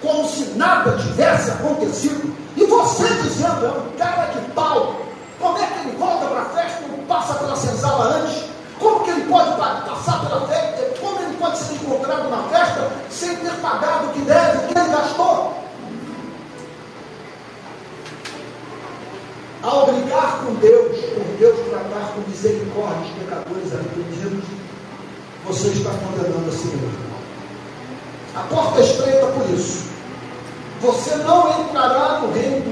como 0.00 0.26
se 0.28 0.44
nada 0.56 0.96
tivesse 0.96 1.50
acontecido, 1.50 2.34
e 2.56 2.64
você 2.64 3.08
dizendo, 3.22 3.66
é 3.66 3.70
um 3.70 3.96
cara 3.98 4.26
de 4.32 4.40
pau, 4.52 5.09
como 5.40 5.58
é 5.58 5.66
que 5.66 5.88
ele 5.88 5.96
volta 5.96 6.26
para 6.26 6.42
a 6.42 6.44
festa 6.44 6.86
não 6.86 7.04
passa 7.06 7.34
pela 7.34 7.56
senzala 7.56 8.16
antes? 8.16 8.44
Como 8.78 9.04
que 9.04 9.10
ele 9.10 9.22
pode 9.22 9.56
passar 9.56 10.20
pela 10.26 10.46
festa? 10.46 11.00
Como 11.00 11.20
ele 11.20 11.36
pode 11.38 11.58
ser 11.58 11.74
encontrado 11.74 12.28
na 12.28 12.42
festa 12.44 12.90
sem 13.10 13.36
ter 13.36 13.52
pagado 13.62 14.08
o 14.08 14.12
que 14.12 14.20
deve, 14.20 14.58
o 14.58 14.68
que 14.68 14.78
ele 14.78 14.88
gastou? 14.88 15.54
Ao 19.62 19.86
brigar 19.86 20.40
com 20.44 20.54
Deus, 20.54 20.96
por 21.14 21.24
Deus 21.38 21.58
tratar 21.68 22.12
com 22.14 22.30
misericórdia 22.30 23.02
os 23.02 23.18
pecadores 23.18 23.72
arrependidos, 23.74 24.44
você 25.46 25.68
está 25.68 25.90
condenando 25.90 26.48
a 26.48 26.52
si 26.52 26.66
mesmo. 26.68 27.10
A 28.34 28.40
porta 28.42 28.80
é 28.80 28.84
estreita 28.84 29.26
por 29.26 29.50
isso. 29.50 29.90
Você 30.80 31.14
não 31.16 31.60
entrará 31.60 32.20
no 32.20 32.32
reino 32.32 32.62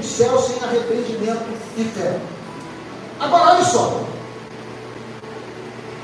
arrependimento 0.63 1.45
e 1.77 1.83
fé. 1.83 2.19
Agora, 3.19 3.55
olha 3.55 3.65
só. 3.65 4.01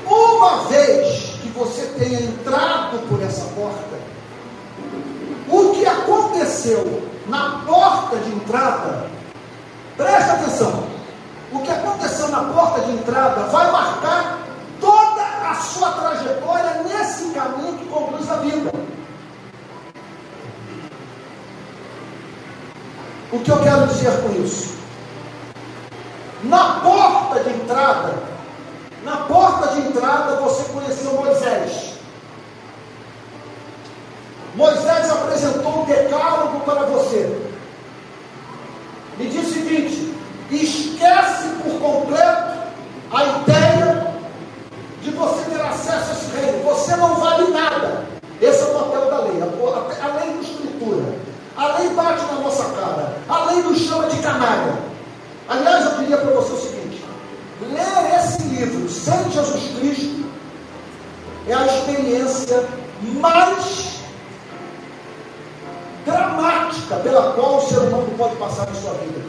Uma 0.06 0.64
vez 0.68 1.38
que 1.42 1.48
você 1.48 1.86
tenha 1.98 2.20
entrado 2.20 2.98
por 3.08 3.20
essa 3.22 3.44
porta, 3.54 3.96
o 5.48 5.72
que 5.72 5.86
aconteceu 5.86 7.02
na 7.26 7.62
porta 7.66 8.16
de 8.18 8.30
entrada, 8.32 9.10
presta 9.96 10.34
atenção, 10.34 10.84
o 11.52 11.60
que 11.60 11.70
aconteceu 11.70 12.28
na 12.28 12.44
porta 12.44 12.82
de 12.82 12.92
entrada 12.92 13.44
vai 13.46 13.72
marcar 13.72 14.38
toda 14.80 15.22
a 15.22 15.54
sua 15.54 15.90
trajetória 15.92 16.82
nesse 16.84 17.30
caminho 17.30 17.78
que 17.78 17.86
conduz 17.86 18.30
a 18.30 18.36
vida. 18.36 18.70
O 23.32 23.40
que 23.40 23.50
eu 23.50 23.62
quero 23.62 23.86
dizer 23.88 24.22
com 24.22 24.42
isso? 24.42 24.75
Na 26.48 26.80
porta 26.80 27.40
de 27.42 27.50
entrada, 27.50 28.14
na 29.02 29.16
porta 29.16 29.68
de 29.74 29.80
entrada 29.88 30.36
você 30.36 30.64
conheceu 30.72 31.14
Moisés. 31.14 31.94
Moisés 34.54 35.10
apresentou 35.10 35.82
o 35.82 35.86
decálogo 35.86 36.60
para 36.60 36.86
você. 36.86 37.50
E 39.18 39.24
disse 39.26 39.38
o 39.38 39.54
seguinte: 39.54 40.14
esquece 40.50 41.48
por 41.62 41.80
completo 41.80 42.52
a 43.12 43.24
ideia 43.24 44.14
de 45.02 45.10
você 45.10 45.50
ter 45.50 45.60
acesso 45.60 46.10
a 46.10 46.12
esse 46.12 46.36
reino. 46.36 46.64
Você 46.64 46.96
não 46.96 47.16
vale 47.16 47.50
nada. 47.50 48.06
Esse 48.40 48.62
é 48.62 48.66
o 48.66 48.74
papel 48.74 49.10
da 49.10 49.18
lei. 49.20 49.42
A 49.42 50.06
lei 50.20 50.34
nos 50.34 50.46
estrutura. 50.46 51.04
A 51.56 51.78
lei 51.78 51.88
bate 51.90 52.24
na 52.26 52.40
nossa 52.40 52.64
cara. 52.64 53.16
A 53.28 53.44
lei 53.46 53.62
nos 53.62 53.78
chama 53.78 54.06
de 54.06 54.18
canalha. 54.18 54.95
Aliás, 55.48 55.84
eu 55.84 55.90
queria 55.98 56.16
para 56.16 56.30
você 56.32 56.52
o 56.52 56.56
seguinte: 56.56 57.04
ler 57.60 58.18
esse 58.18 58.42
livro 58.42 58.88
sem 58.88 59.30
Jesus 59.30 59.78
Cristo 59.78 60.26
é 61.46 61.54
a 61.54 61.66
experiência 61.66 62.68
mais 63.20 63.96
dramática 66.04 66.96
pela 66.96 67.32
qual 67.32 67.58
o 67.58 67.68
ser 67.68 67.78
humano 67.78 68.12
pode 68.16 68.36
passar 68.36 68.66
na 68.66 68.74
sua 68.74 68.92
vida. 68.94 69.20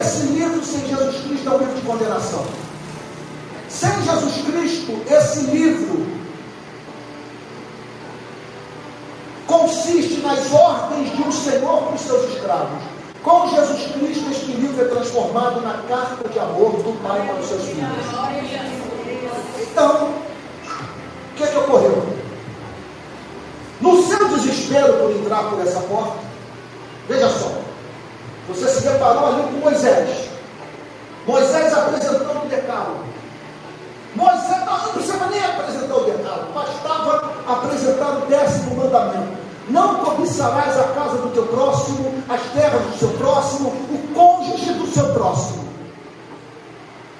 Esse 0.00 0.26
livro 0.26 0.64
sem 0.64 0.86
Jesus 0.86 1.22
Cristo 1.24 1.48
é 1.48 1.52
um 1.52 1.58
livro 1.58 1.74
de 1.74 1.82
condenação. 1.82 2.44
Sem 3.68 3.90
Jesus 4.02 4.44
Cristo, 4.44 5.00
esse 5.08 5.40
livro 5.42 6.06
consiste 9.46 10.20
nas 10.20 10.52
ordens 10.52 11.16
de 11.16 11.22
um 11.22 11.32
Senhor 11.32 11.82
para 11.82 11.94
os 11.94 12.00
seus 12.00 12.34
escravos. 12.34 12.82
Com 13.22 13.48
Jesus 13.48 13.92
Cristo, 13.92 14.09
transformado 14.88 15.60
na 15.60 15.82
carta 15.88 16.28
de 16.28 16.38
amor 16.38 16.72
do 16.72 17.02
Pai 17.02 17.20
para 17.26 17.40
os 17.40 17.46
seus 17.46 17.64
filhos. 17.64 17.88
Então, 19.60 20.08
o 20.08 21.34
que, 21.36 21.44
é 21.44 21.46
que 21.46 21.56
ocorreu? 21.58 22.06
No 23.80 24.02
seu 24.02 24.28
desespero 24.28 24.94
por 24.94 25.10
entrar 25.10 25.44
por 25.44 25.60
essa 25.60 25.80
porta, 25.80 26.18
veja 27.08 27.28
só, 27.28 27.52
você 28.48 28.68
se 28.68 28.82
deparou 28.82 29.26
ali 29.26 29.42
com 29.42 29.58
Moisés. 29.58 30.28
Moisés 31.26 31.72
apresentou 31.72 32.44
o 32.44 32.48
decálogo. 32.48 33.04
Moisés 34.14 34.64
não, 34.66 34.78
não 34.78 34.92
precisava 34.92 35.26
nem 35.26 35.44
apresentar 35.44 35.94
o 35.94 36.04
decálogo, 36.04 36.52
bastava 36.52 37.32
apresentar 37.46 38.10
o 38.18 38.26
décimo 38.26 38.76
mandamento. 38.76 39.40
Não 39.68 39.94
cobiçarás 39.96 40.76
a 40.78 40.84
casa 40.94 41.18
do 41.18 41.32
teu 41.32 41.46
próximo, 41.46 42.12
as 42.28 42.40
terras 42.52 42.82
do 42.82 42.98
seu 42.98 43.08
próximo, 43.10 43.68
o 43.68 44.14
cônjuge 44.50 44.72
do 44.74 44.86
seu 44.86 45.12
próximo. 45.12 45.68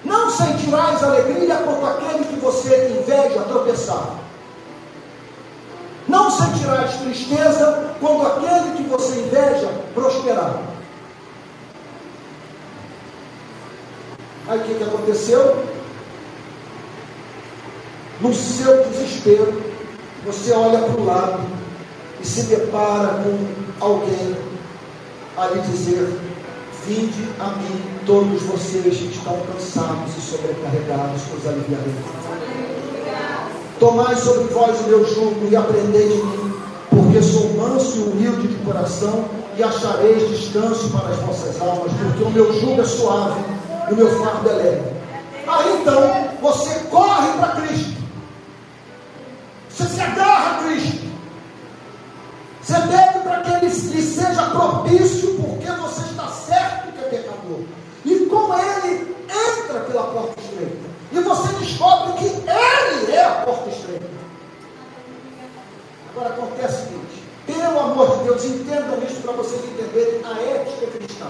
Não 0.05 0.31
sentirás 0.31 1.03
alegria 1.03 1.57
quando 1.57 1.87
aquele 1.87 2.25
que 2.25 2.37
você 2.37 2.99
inveja 2.99 3.43
tropeçar. 3.43 4.17
Não 6.09 6.31
sentirás 6.31 6.97
tristeza 6.97 7.95
quando 8.01 8.27
aquele 8.27 8.77
que 8.77 8.83
você 8.85 9.21
inveja 9.21 9.69
prosperar. 9.95 10.61
Aí 14.49 14.59
o 14.59 14.63
que, 14.65 14.75
que 14.75 14.83
aconteceu? 14.83 15.65
No 18.21 18.35
seu 18.35 18.85
desespero, 18.89 19.63
você 20.25 20.53
olha 20.53 20.81
para 20.81 21.01
o 21.01 21.05
lado 21.05 21.41
e 22.21 22.27
se 22.27 22.43
depara 22.43 23.23
com 23.23 23.85
alguém 23.85 24.37
a 25.37 25.47
lhe 25.47 25.61
dizer: 25.61 26.30
Vinde 26.87 27.29
a 27.39 27.47
mim, 27.57 27.83
todos 28.07 28.43
vocês 28.43 28.97
que 28.97 29.07
estão 29.07 29.37
cansados 29.53 30.17
e 30.17 30.21
sobrecarregados, 30.21 31.23
os 31.37 31.47
aliviarei. 31.47 31.95
Tomai 33.79 34.17
sobre 34.17 34.45
vós 34.53 34.79
o 34.81 34.89
meu 34.89 35.05
jugo 35.07 35.49
e 35.51 35.57
aprendei 35.57 36.09
de 36.09 36.17
mim, 36.17 36.55
porque 36.91 37.23
sou 37.23 37.51
manso 37.55 37.99
e 37.99 38.03
humilde 38.03 38.49
de 38.49 38.55
coração, 38.65 39.25
e 39.57 39.63
achareis 39.63 40.29
descanso 40.31 40.89
para 40.91 41.11
as 41.11 41.19
vossas 41.19 41.61
almas, 41.61 41.93
porque 41.93 42.25
o 42.25 42.31
meu 42.31 42.61
jugo 42.61 42.81
é 42.81 42.85
suave 42.85 43.41
e 43.91 43.93
o 43.93 43.97
meu 43.97 44.19
fardo 44.19 44.49
é 44.49 44.53
leve. 44.53 44.91
Aí 45.47 45.81
então, 45.81 46.31
você 46.41 46.75
corre 46.91 47.29
para 47.39 47.61
Cristo, 47.61 48.01
você 49.69 49.85
se 49.85 50.01
agarra 50.01 50.59
a 50.59 50.65
Cristo, 50.65 51.10
você 52.71 52.81
pede 52.87 53.19
para 53.25 53.41
que 53.41 53.51
Ele 53.51 53.67
lhe 53.67 54.03
seja 54.03 54.51
propício, 54.51 55.35
porque 55.35 55.67
você 55.73 56.03
está 56.03 56.29
certo 56.29 56.93
que 56.93 57.01
é 57.01 57.09
pecador, 57.09 57.65
e 58.05 58.27
com 58.27 58.55
Ele 58.55 59.17
entra 59.29 59.81
pela 59.81 60.05
porta 60.05 60.41
estreita. 60.41 60.91
E 61.11 61.19
você 61.19 61.53
descobre 61.55 62.13
que 62.13 62.27
Ele 62.27 63.13
é 63.13 63.25
a 63.25 63.43
porta 63.45 63.71
estreita. 63.71 64.07
Agora 66.11 66.29
acontece 66.29 66.75
o 66.75 66.85
seguinte: 66.85 67.25
pelo 67.47 67.81
amor 67.81 68.19
de 68.19 68.25
Deus, 68.25 68.45
entendam 68.45 69.03
isso 69.03 69.21
para 69.23 69.33
vocês 69.33 69.65
entenderem 69.65 70.21
a 70.25 70.41
ética 70.41 70.87
cristã. 70.97 71.27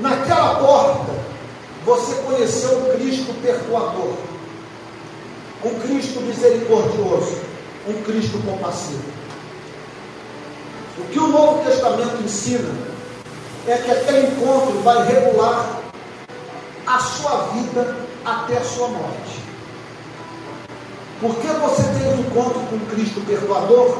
Naquela 0.00 0.56
porta, 0.56 1.12
você 1.84 2.14
conheceu 2.22 2.78
um 2.78 2.96
Cristo 2.96 3.32
perdoador, 3.40 4.14
um 5.64 5.78
Cristo 5.80 6.20
misericordioso, 6.20 7.46
um 7.88 8.02
Cristo 8.02 8.38
compassivo. 8.38 9.02
O 10.98 11.04
que 11.04 11.18
o 11.18 11.28
Novo 11.28 11.64
Testamento 11.64 12.22
ensina 12.24 12.68
é 13.66 13.76
que 13.76 13.90
aquele 13.90 14.28
encontro 14.28 14.80
vai 14.82 15.06
regular 15.06 15.82
a 16.86 16.98
sua 16.98 17.48
vida 17.52 17.96
até 18.24 18.58
a 18.58 18.64
sua 18.64 18.88
morte. 18.88 19.40
Porque 21.20 21.46
você 21.46 21.82
tem 21.82 22.12
um 22.12 22.20
encontro 22.20 22.60
com 22.70 22.78
Cristo 22.94 23.20
perdoador, 23.26 23.96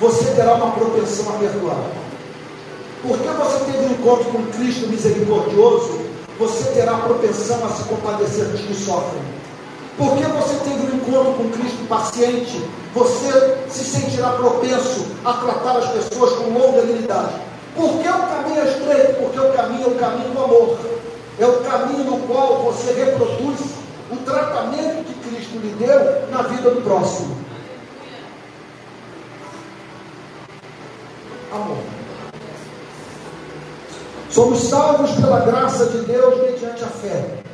você 0.00 0.24
terá 0.34 0.54
uma 0.54 0.72
propensão 0.72 1.34
a 1.34 1.38
perdoar. 1.38 1.84
Porque 3.02 3.28
você 3.28 3.64
teve 3.64 3.86
um 3.86 3.92
encontro 3.92 4.24
com 4.26 4.46
Cristo 4.46 4.88
misericordioso, 4.88 6.00
você 6.38 6.70
terá 6.72 6.94
propensão 6.98 7.64
a 7.64 7.70
se 7.70 7.84
compadecer 7.84 8.46
dos 8.46 8.60
que 8.60 8.74
sofrem. 8.74 9.22
Porque 9.98 10.22
você 10.22 10.54
teve 10.58 10.92
um 10.92 10.96
encontro 10.96 11.32
com 11.34 11.50
Cristo 11.50 11.88
paciente, 11.88 12.64
você 12.94 13.58
se 13.68 13.84
sentirá 13.84 14.30
propenso 14.30 15.06
a 15.24 15.32
tratar 15.32 15.76
as 15.78 15.88
pessoas 15.88 16.34
com 16.34 16.56
longanimidade. 16.56 17.34
Porque 17.74 18.08
o 18.08 18.28
caminho 18.28 18.60
é 18.60 18.70
estreito? 18.70 19.14
Porque 19.20 19.40
o 19.40 19.52
caminho 19.52 19.84
é 19.84 19.88
o 19.88 19.94
caminho 19.96 20.30
do 20.30 20.44
amor. 20.44 20.78
É 21.40 21.46
o 21.46 21.60
caminho 21.64 22.04
no 22.04 22.18
qual 22.28 22.62
você 22.62 22.92
reproduz 22.92 23.60
o 24.10 24.16
tratamento 24.18 25.04
que 25.04 25.28
Cristo 25.28 25.58
lhe 25.58 25.74
deu 25.84 26.28
na 26.30 26.42
vida 26.42 26.70
do 26.70 26.80
próximo. 26.82 27.36
Amor. 31.52 31.78
Somos 34.30 34.60
salvos 34.60 35.10
pela 35.12 35.40
graça 35.40 35.86
de 35.86 35.98
Deus 36.02 36.40
mediante 36.40 36.84
a 36.84 36.88
fé. 36.88 37.47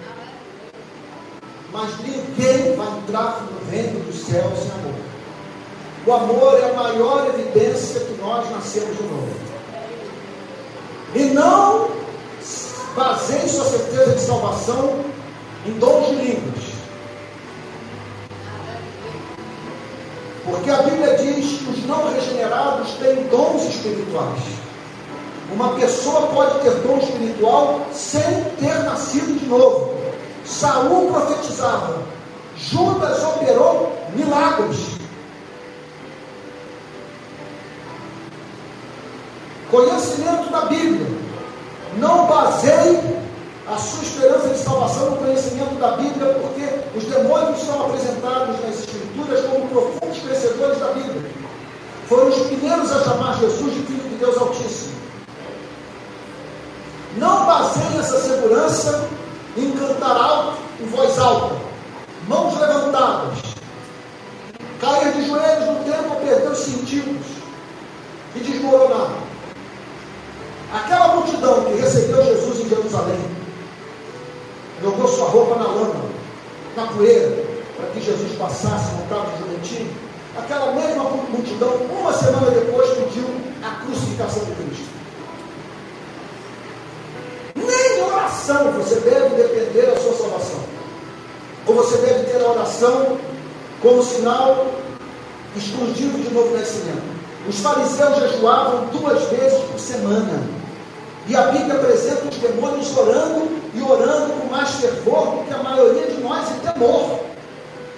Mas 1.75 1.99
ninguém 1.99 2.75
vai 2.75 2.89
entrar 2.99 3.43
no 3.43 3.71
reino 3.71 4.01
dos 4.05 4.25
céus 4.25 4.59
sem 4.59 4.71
amor. 4.71 4.95
O 6.07 6.13
amor 6.13 6.59
é 6.59 6.71
a 6.71 6.75
maior 6.75 7.27
evidência 7.27 8.01
que 8.01 8.15
nós 8.23 8.51
nascemos 8.51 8.97
de 8.97 9.03
novo. 9.03 9.29
E 11.15 11.23
não 11.35 11.95
Baseie 12.95 13.49
sua 13.49 13.65
certeza 13.65 14.13
de 14.13 14.21
salvação 14.21 15.01
em 15.67 15.73
dons 15.81 16.07
de 16.07 16.15
línguas. 16.15 16.65
Porque 20.45 20.71
a 20.71 20.83
Bíblia 20.83 21.17
diz 21.17 21.59
que 21.59 21.71
os 21.71 21.87
não 21.87 22.13
regenerados 22.13 22.93
têm 23.01 23.25
dons 23.25 23.65
espirituais. 23.65 24.43
Uma 25.53 25.75
pessoa 25.75 26.29
pode 26.29 26.61
ter 26.61 26.71
dom 26.87 26.99
espiritual 26.99 27.81
sem 27.93 28.45
ter 28.61 28.85
nascido 28.85 29.41
de 29.41 29.47
novo. 29.47 30.04
Saul 30.45 31.13
profetizava. 31.13 32.03
Judas 32.57 33.23
operou 33.25 33.97
milagres. 34.15 34.95
Conhecimento 39.71 40.53
da 40.53 40.67
Bíblia 40.67 41.07
Não 41.97 42.27
baseie 42.27 43.25
a 43.67 43.77
sua 43.77 44.03
esperança 44.03 44.49
de 44.49 44.59
salvação 44.59 45.11
no 45.11 45.17
conhecimento 45.17 45.75
da 45.81 45.93
Bíblia, 45.93 46.35
porque 46.35 46.99
os 46.99 47.05
demônios 47.05 47.61
são 47.63 47.87
apresentados 47.87 48.61
nas 48.61 48.81
Escrituras 48.81 49.41
como 49.47 49.69
profundos 49.69 50.19
conhecedores 50.19 50.79
da 50.79 50.89
Bíblia. 50.89 51.31
Foram 52.09 52.29
os 52.29 52.47
primeiros 52.47 52.93
a 52.93 53.05
chamar 53.05 53.39
Jesus 53.39 53.75
de 53.75 53.81
Filho 53.83 54.09
de 54.11 54.17
Deus 54.17 54.37
Altíssimo. 54.37 54.95
Não 57.17 57.47
baseie 57.47 57.99
essa 57.99 58.21
segurança 58.21 59.09
em 59.57 59.71
cantar 59.73 60.17
alto, 60.17 60.59
em 60.81 60.87
voz 60.87 61.19
alta, 61.19 61.57
mãos 62.27 62.59
levantadas, 62.59 63.39
cair 64.81 65.13
de 65.13 65.27
joelhos 65.27 65.67
no 65.67 65.85
templo, 65.85 66.17
perder 66.17 66.51
os 66.51 66.59
sentidos 66.59 67.27
e 68.35 68.41
desmoronar. 68.41 69.11
Aquela 70.73 71.15
multidão 71.15 71.65
que 71.65 71.75
recebeu 71.75 72.25
Jesus 72.25 72.61
em 72.61 72.69
Jerusalém 72.69 73.21
jogou 74.83 75.07
sua 75.07 75.29
roupa 75.29 75.55
na 75.57 75.69
lama, 75.69 76.05
na 76.77 76.87
poeira, 76.89 77.45
para 77.77 77.87
que 77.91 78.01
Jesus 78.01 78.37
passasse 78.37 78.93
montado 78.95 79.33
de 79.33 79.39
jumentinho. 79.39 79.95
Aquela 80.37 80.73
mesma 80.73 81.05
multidão, 81.05 81.77
uma 81.97 82.13
semana 82.13 82.51
depois, 82.51 82.91
pediu 82.91 83.25
a 83.63 83.85
crucificação 83.85 84.45
de 84.45 84.53
Cristo. 84.53 84.94
Nem 87.55 88.03
oração 88.03 88.73
você 88.73 88.97
deve 88.97 89.35
depender 89.37 89.87
da 89.87 90.01
sua 90.01 90.15
salvação. 90.15 90.61
Ou 91.67 91.75
você 91.75 91.97
deve 91.99 92.25
ter 92.25 92.45
a 92.45 92.51
oração 92.51 93.19
como 93.81 94.03
sinal 94.03 94.67
exclusivo 95.57 96.19
de 96.19 96.35
novo 96.35 96.57
nascimento. 96.57 97.15
Os 97.49 97.59
fariseus 97.61 98.19
jejuavam 98.19 98.87
duas 98.87 99.23
vezes 99.29 99.59
por 99.65 99.79
semana. 99.79 100.43
E 101.27 101.37
a 101.37 101.43
Bíblia 101.47 101.75
apresenta 101.75 102.29
os 102.29 102.37
demônios 102.37 102.97
orando 102.97 103.49
e 103.73 103.83
orando 103.83 104.33
com 104.35 104.47
mais 104.49 104.71
fervor 104.73 105.37
do 105.37 105.45
que 105.45 105.55
a 105.55 105.63
maioria 105.63 106.07
de 106.07 106.21
nós 106.21 106.49
e 106.51 106.55
temor. 106.61 107.21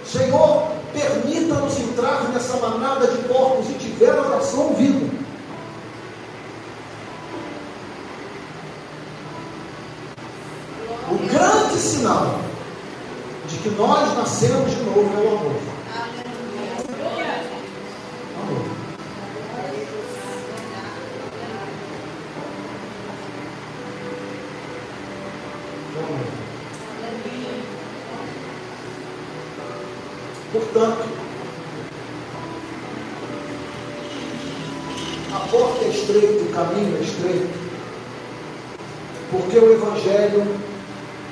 Senhor, 0.04 0.68
permita-nos 0.92 1.78
entrar 1.78 2.28
nessa 2.32 2.56
manada 2.58 3.06
de 3.08 3.18
porcos 3.24 3.68
e 3.70 3.74
tiver 3.74 4.10
a 4.10 4.20
oração 4.20 4.68
ouvida. 4.68 5.06
O 11.10 11.18
grande 11.28 11.78
sinal 11.96 12.40
de 13.48 13.56
que 13.58 13.70
nós 13.70 14.16
nascemos 14.18 14.70
de 14.70 14.82
novo 14.82 15.00
é 15.00 15.24
o 15.24 15.38
amor. 15.38 15.56
Portanto, 30.52 31.08
a 35.34 35.38
porta 35.48 35.84
é 35.84 35.88
estreita, 35.88 36.44
o 36.44 36.52
caminho 36.52 36.96
é 36.96 37.00
estreito, 37.00 37.58
porque 39.30 39.58
o 39.58 39.72
Evangelho 39.72 40.66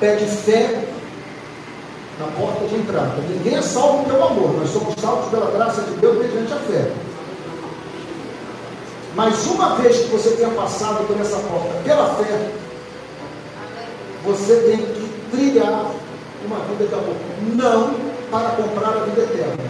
pede 0.04 0.26
fé 0.26 0.84
na 2.20 2.26
porta 2.38 2.66
de 2.66 2.74
entrada. 2.74 3.14
Ninguém 3.26 3.56
é 3.56 3.62
salvo 3.62 4.04
pelo 4.04 4.22
amor, 4.22 4.52
nós 4.58 4.68
somos 4.68 4.94
salvos 5.00 5.30
pela 5.30 5.50
graça 5.50 5.80
de 5.80 5.92
Deus 5.92 6.18
mediante 6.18 6.52
a 6.52 6.56
fé. 6.56 6.92
Mas 9.14 9.46
uma 9.46 9.76
vez 9.76 9.96
que 10.00 10.08
você 10.08 10.32
tenha 10.32 10.50
passado 10.50 11.06
por 11.06 11.18
essa 11.18 11.38
porta 11.38 11.70
pela 11.82 12.14
fé, 12.16 12.50
você 14.24 14.54
tem 14.56 14.76
que 14.76 15.10
trilhar 15.30 15.90
uma 16.44 16.58
vida 16.66 16.86
de 16.86 16.94
amor. 16.94 17.16
Não 17.54 17.94
para 18.30 18.50
comprar 18.50 18.88
a 18.90 19.04
vida 19.06 19.22
eterna. 19.22 19.64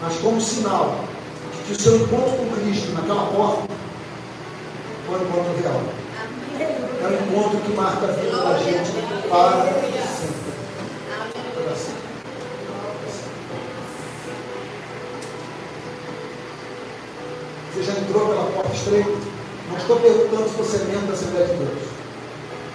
Mas 0.00 0.16
como 0.20 0.40
sinal 0.40 1.00
de 1.52 1.64
que 1.64 1.72
o 1.72 1.80
seu 1.80 1.96
encontro 1.96 2.36
com 2.36 2.62
Cristo 2.62 2.92
naquela 2.94 3.26
porta 3.26 3.62
foi 5.06 5.18
um 5.18 5.22
encontro 5.22 5.62
real. 5.62 6.93
É 7.04 7.06
um 7.06 7.12
encontro 7.12 7.58
que 7.58 7.72
marca 7.72 8.06
a 8.06 8.12
vida 8.12 8.34
da 8.38 8.56
gente 8.56 8.92
para 9.28 9.74
sempre. 10.14 10.44
Você 17.74 17.82
já 17.82 17.92
entrou 17.92 18.26
pela 18.26 18.44
porta 18.52 18.72
estreita? 18.74 19.10
Não 19.68 19.76
estou 19.76 20.00
perguntando 20.00 20.48
se 20.48 20.56
você 20.56 20.76
é 20.76 20.84
membro 20.84 21.06
da 21.08 21.12
Assembleia 21.12 21.46
de 21.46 21.52
Deus. 21.52 21.82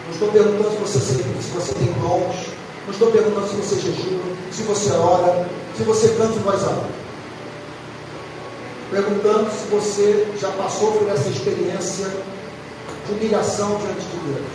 Não 0.05 0.13
estou 0.13 0.31
perguntando 0.31 0.69
se 0.69 0.77
você, 0.77 0.99
se 0.99 1.49
você 1.49 1.73
tem 1.73 1.93
dons. 1.93 2.35
Não 2.85 2.93
estou 2.93 3.11
perguntando 3.11 3.47
se 3.47 3.55
você 3.55 3.75
jejua, 3.81 4.21
se 4.51 4.61
você 4.61 4.91
ora, 4.91 5.49
se 5.75 5.81
você 5.81 6.09
canta 6.09 6.35
em 6.35 6.43
voz 6.43 6.63
alta. 6.63 6.85
Perguntando 8.91 9.49
se 9.49 9.67
você 9.71 10.27
já 10.39 10.49
passou 10.49 10.91
por 10.91 11.09
essa 11.09 11.29
experiência 11.29 12.11
humilhação 13.11 13.77
diante 13.77 14.01
de 14.01 14.17
Deus. 14.25 14.45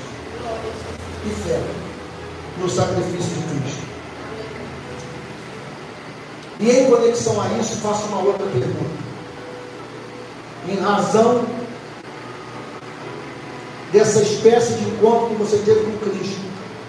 E 1.26 1.30
fé 1.48 1.60
no 2.58 2.68
sacrifício 2.68 3.34
de 3.36 3.60
Cristo. 3.60 3.84
E 6.60 6.70
em 6.70 6.90
conexão 6.90 7.40
a 7.40 7.48
isso, 7.58 7.76
faço 7.76 8.06
uma 8.06 8.22
outra 8.22 8.46
pergunta. 8.46 9.04
Em 10.68 10.76
razão 10.76 11.44
dessa 13.92 14.22
espécie 14.22 14.74
de 14.74 14.90
encontro 14.90 15.28
que 15.28 15.34
você 15.34 15.58
teve 15.58 15.80
com 15.80 15.98
Cristo, 15.98 16.40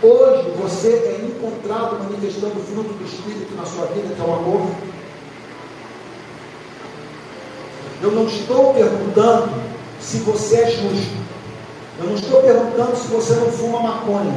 hoje 0.01 0.51
você 0.61 0.89
é 0.89 1.25
encontrado 1.25 2.03
manifestando 2.03 2.57
o 2.57 2.63
fruto 2.63 2.93
do 2.93 3.05
Espírito 3.05 3.55
na 3.55 3.65
sua 3.65 3.85
vida, 3.87 4.13
que 4.15 4.21
é 4.21 4.23
o 4.23 4.33
amor? 4.33 4.69
Eu 8.01 8.11
não 8.11 8.27
estou 8.27 8.73
perguntando 8.73 9.49
se 9.99 10.17
você 10.17 10.57
é 10.57 10.71
justo. 10.71 11.24
Eu 11.97 12.07
não 12.07 12.15
estou 12.15 12.41
perguntando 12.41 12.95
se 12.97 13.07
você 13.07 13.35
não 13.35 13.51
fuma 13.51 13.79
maconha. 13.79 14.33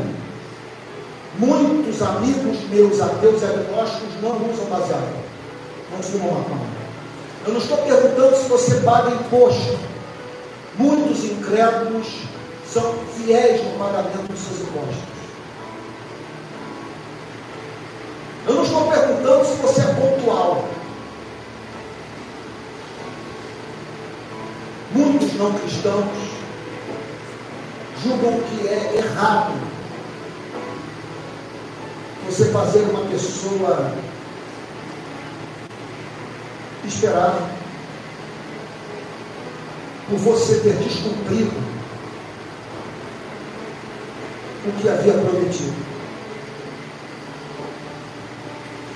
Muitos 1.38 2.00
amigos 2.02 2.68
meus, 2.70 3.00
ateus 3.00 3.42
agnósticos, 3.42 4.20
não 4.22 4.36
usam 4.50 4.66
baseado. 4.66 5.24
Não 5.90 6.02
fumam 6.02 6.38
maconha. 6.38 6.78
Eu 7.46 7.52
não 7.52 7.60
estou 7.60 7.78
perguntando 7.78 8.36
se 8.36 8.48
você 8.48 8.80
paga 8.80 9.10
imposto. 9.10 9.78
Muitos 10.76 11.24
incrédulos 11.24 12.06
são 12.66 12.94
fiéis 13.16 13.64
no 13.64 13.78
pagamento 13.78 14.30
dos 14.30 14.38
seus 14.38 14.60
impostos. 14.60 15.18
Eu 18.46 18.54
não 18.54 18.62
estou 18.62 18.88
perguntando 18.88 19.44
se 19.44 19.54
você 19.54 19.80
é 19.80 19.94
pontual. 19.94 20.64
Muitos 24.92 25.34
não 25.34 25.52
cristãos 25.54 26.37
julgam 28.02 28.40
que 28.40 28.68
é 28.68 28.96
errado 28.98 29.54
você 32.28 32.46
fazer 32.52 32.80
uma 32.82 33.04
pessoa 33.06 33.92
esperar 36.84 37.50
por 40.08 40.18
você 40.18 40.60
ter 40.60 40.74
descumprido 40.74 41.52
o 44.66 44.72
que 44.80 44.88
havia 44.88 45.14
prometido. 45.14 45.88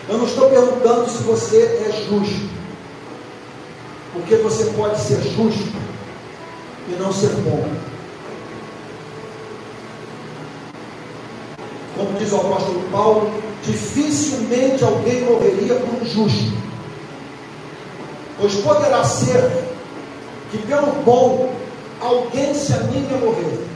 Eu 0.08 0.18
não 0.18 0.26
estou 0.26 0.50
perguntando 0.50 1.08
se 1.08 1.22
você 1.22 1.84
é 1.86 2.06
justo, 2.08 2.50
porque 4.12 4.36
você 4.36 4.66
pode 4.76 5.00
ser 5.00 5.22
justo 5.22 5.72
e 6.88 6.92
não 6.98 7.12
ser 7.12 7.30
bom. 7.36 7.91
Como 12.04 12.18
diz 12.18 12.32
o 12.32 12.36
apóstolo 12.36 12.82
Paulo, 12.90 13.30
dificilmente 13.64 14.82
alguém 14.82 15.22
morreria 15.22 15.74
por 15.76 16.02
um 16.02 16.04
justo, 16.04 16.52
pois 18.38 18.54
poderá 18.56 19.04
ser 19.04 19.50
que 20.50 20.58
pelo 20.58 20.92
bom 21.04 21.54
alguém 22.00 22.54
se 22.54 22.72
anime 22.72 23.14
a 23.14 23.18
morrer. 23.18 23.66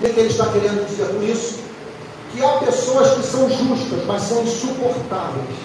O 0.00 0.04
que 0.04 0.20
ele 0.20 0.28
está 0.28 0.46
querendo 0.46 0.86
dizer 0.86 1.08
com 1.08 1.22
isso? 1.24 1.68
que 2.32 2.44
há 2.44 2.52
pessoas 2.58 3.14
que 3.14 3.22
são 3.22 3.48
justas, 3.48 4.04
mas 4.06 4.22
são 4.22 4.42
insuportáveis. 4.42 5.56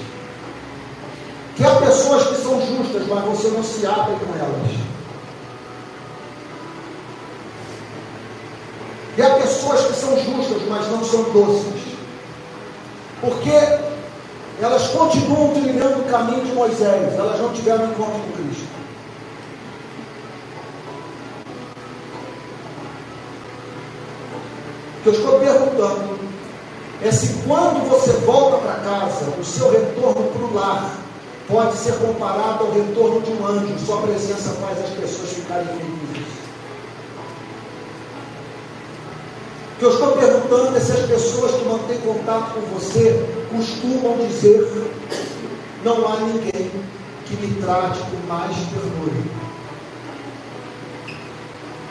Que 1.56 1.64
há 1.64 1.76
pessoas 1.76 2.28
que 2.28 2.36
são 2.42 2.60
justas, 2.66 3.08
mas 3.08 3.26
você 3.26 3.48
não 3.50 3.64
se 3.64 3.86
abre 3.86 4.16
com 4.16 4.34
elas. 4.38 4.93
mas 10.74 10.90
não 10.90 11.04
são 11.04 11.24
doces. 11.32 11.84
Porque 13.22 13.52
elas 14.60 14.88
continuam 14.88 15.54
trilhando 15.54 16.02
o 16.02 16.06
caminho 16.06 16.44
de 16.46 16.52
Moisés, 16.52 17.14
elas 17.14 17.40
não 17.40 17.54
tiveram 17.54 17.86
encontro 17.86 18.14
com 18.14 18.44
Cristo. 18.44 18.74
O 24.98 25.04
que 25.04 25.10
eu 25.10 25.14
estou 25.14 25.40
perguntando 25.40 26.20
é 27.04 27.12
se 27.12 27.44
quando 27.46 27.88
você 27.90 28.12
volta 28.26 28.58
para 28.58 28.76
casa, 28.76 29.26
o 29.40 29.44
seu 29.44 29.70
retorno 29.70 30.32
para 30.32 30.46
o 30.46 30.54
lar 30.54 30.98
pode 31.48 31.76
ser 31.76 31.94
comparado 31.96 32.64
ao 32.64 32.72
retorno 32.72 33.22
de 33.22 33.32
um 33.32 33.46
anjo, 33.46 33.86
sua 33.86 34.02
presença 34.02 34.52
faz 34.62 34.80
as 34.80 34.90
pessoas 34.92 35.30
ficarem 35.34 35.68
felizes. 35.68 36.33
O 39.74 39.80
que 39.80 39.86
eu 39.86 39.90
estou 39.90 40.12
perguntando 40.12 40.78
é 40.78 40.80
se 40.80 40.92
as 40.92 41.06
pessoas 41.08 41.52
que 41.52 41.66
mantêm 41.66 41.98
contato 42.02 42.54
com 42.54 42.62
você 42.74 43.26
costumam 43.52 44.18
dizer: 44.28 44.70
não 45.84 46.08
há 46.08 46.18
ninguém 46.18 46.72
que 47.26 47.36
me 47.36 47.62
trate 47.62 48.00
com 48.00 48.28
mais 48.28 48.56
ternura. 48.56 49.44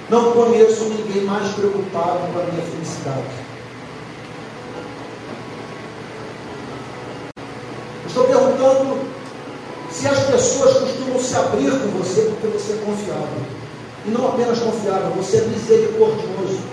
Não 0.09 0.33
conheço 0.33 0.85
ninguém 0.85 1.25
mais 1.25 1.53
preocupado 1.55 2.21
com 2.33 2.39
a 2.39 2.45
minha 2.45 2.63
felicidade. 2.63 3.43
Estou 8.07 8.25
perguntando 8.25 9.09
se 9.91 10.07
as 10.07 10.19
pessoas 10.27 10.79
costumam 10.79 11.19
se 11.19 11.35
abrir 11.35 11.71
com 11.71 11.89
você 11.99 12.23
porque 12.23 12.47
você 12.47 12.75
é 12.75 12.85
confiável. 12.85 13.43
E 14.05 14.11
não 14.11 14.29
apenas 14.29 14.59
confiável, 14.59 15.11
você 15.17 15.39
é 15.39 15.41
misericordioso. 15.43 16.72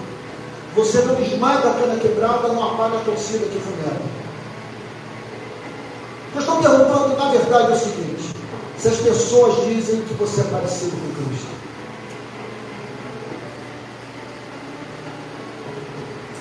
Você 0.75 0.99
não 0.99 1.19
esmaga 1.21 1.69
a 1.69 1.73
cana 1.73 1.99
quebrada, 1.99 2.47
não 2.49 2.73
apaga 2.73 2.97
a 2.97 3.01
torcida 3.01 3.45
que 3.47 3.59
funera. 3.59 4.01
Eu 6.33 6.39
estou 6.39 6.61
perguntando, 6.61 7.17
na 7.17 7.31
verdade, 7.31 7.71
é 7.71 7.75
o 7.75 7.79
seguinte: 7.79 8.35
se 8.77 8.87
as 8.87 8.97
pessoas 8.97 9.65
dizem 9.65 10.01
que 10.01 10.13
você 10.13 10.41
é 10.41 10.43
parecido 10.45 10.91
com 10.91 11.25
Cristo. 11.25 11.59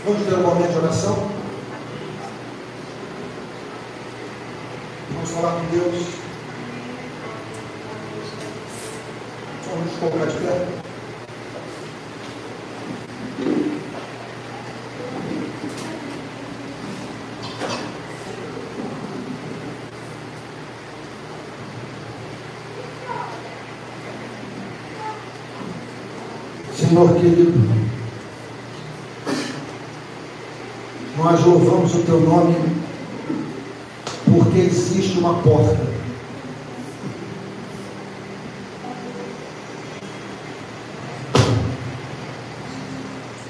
Vamos 0.05 0.27
ter 0.27 0.35
um 0.35 0.43
momento 0.43 0.71
de 0.71 0.79
oração? 0.79 1.31
Vamos 5.11 5.31
falar 5.31 5.53
com 5.53 5.67
Deus. 5.67 6.05
Vamos 9.67 9.99
colocar 9.99 10.27
de 10.27 10.39
pé. 10.39 10.78
Senhor 27.09 27.21
querido, 27.21 27.53
nós 31.17 31.45
louvamos 31.45 31.95
o 31.95 32.03
teu 32.03 32.21
nome 32.21 32.55
porque 34.27 34.59
existe 34.59 35.19
uma 35.19 35.35
porta. 35.43 35.89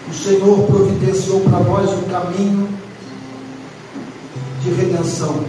O 0.09 0.15
Senhor 0.15 0.67
providenciou 0.67 1.41
para 1.41 1.61
nós 1.61 1.91
um 1.91 2.03
caminho 2.03 2.69
de 4.63 4.71
redenção. 4.71 5.45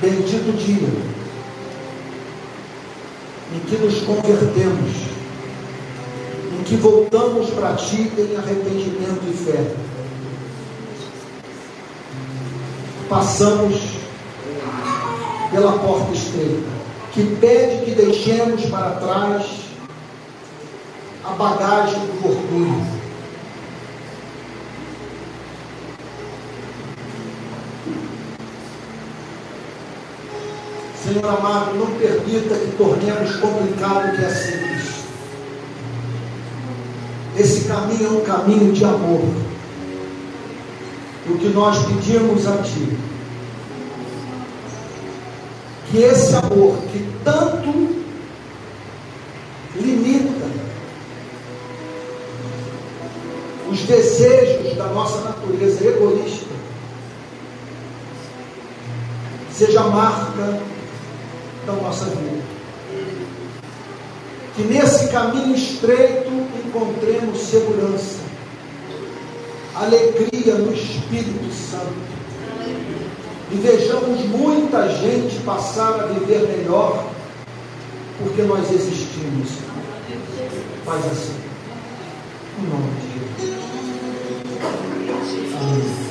Bendito 0.00 0.56
dia 0.56 1.23
que 3.68 3.76
nos 3.76 4.00
convertemos, 4.00 4.90
em 6.58 6.62
que 6.64 6.76
voltamos 6.76 7.50
para 7.50 7.74
Ti 7.74 8.12
em 8.18 8.36
arrependimento 8.36 9.22
e 9.28 9.32
fé. 9.32 9.84
passamos 13.08 13.80
pela 15.50 15.72
porta 15.78 16.12
estreita, 16.12 16.68
que 17.12 17.36
pede 17.36 17.84
que 17.84 17.90
deixemos 17.92 18.64
para 18.66 18.90
trás 18.92 19.46
a 21.24 21.30
bagagem 21.30 22.00
do 22.00 22.28
orgulho. 22.28 22.93
Senhor 31.14 31.28
amado, 31.28 31.76
não 31.76 31.86
permita 31.92 32.56
que 32.56 32.74
tornemos 32.76 33.36
complicado 33.36 34.08
o 34.08 34.16
que 34.16 34.24
é 34.24 34.28
simples. 34.30 34.94
Esse 37.36 37.68
caminho 37.68 38.06
é 38.06 38.10
um 38.10 38.20
caminho 38.22 38.72
de 38.72 38.84
amor 38.84 39.22
o 41.28 41.38
que 41.38 41.48
nós 41.50 41.78
pedimos 41.86 42.48
a 42.48 42.56
Ti. 42.58 42.98
Que 45.88 45.98
esse 45.98 46.34
amor 46.34 46.78
que 46.90 47.08
tanto 47.22 48.04
limita 49.76 50.46
os 53.70 53.80
desejos 53.82 54.76
da 54.76 54.86
nossa 54.88 55.20
natureza 55.20 55.86
egoísta, 55.86 56.54
seja 59.52 59.84
marca 59.84 60.73
da 61.66 61.72
nossa 61.72 62.04
vida. 62.06 62.42
Que 64.54 64.62
nesse 64.62 65.08
caminho 65.08 65.54
estreito 65.54 66.30
encontremos 66.66 67.40
segurança 67.40 68.24
alegria 69.74 70.54
no 70.54 70.72
Espírito 70.72 71.52
Santo. 71.52 72.14
E 73.50 73.56
vejamos 73.56 74.24
muita 74.26 74.88
gente 74.88 75.40
passar 75.40 76.00
a 76.00 76.06
viver 76.06 76.46
melhor 76.56 77.04
porque 78.18 78.42
nós 78.42 78.70
existimos. 78.70 79.50
Faz 80.84 81.04
assim. 81.06 81.34
Em 82.58 82.66
nome 82.68 82.90
de 83.00 83.06
Jesus. 83.40 83.64
Amém. 85.60 86.04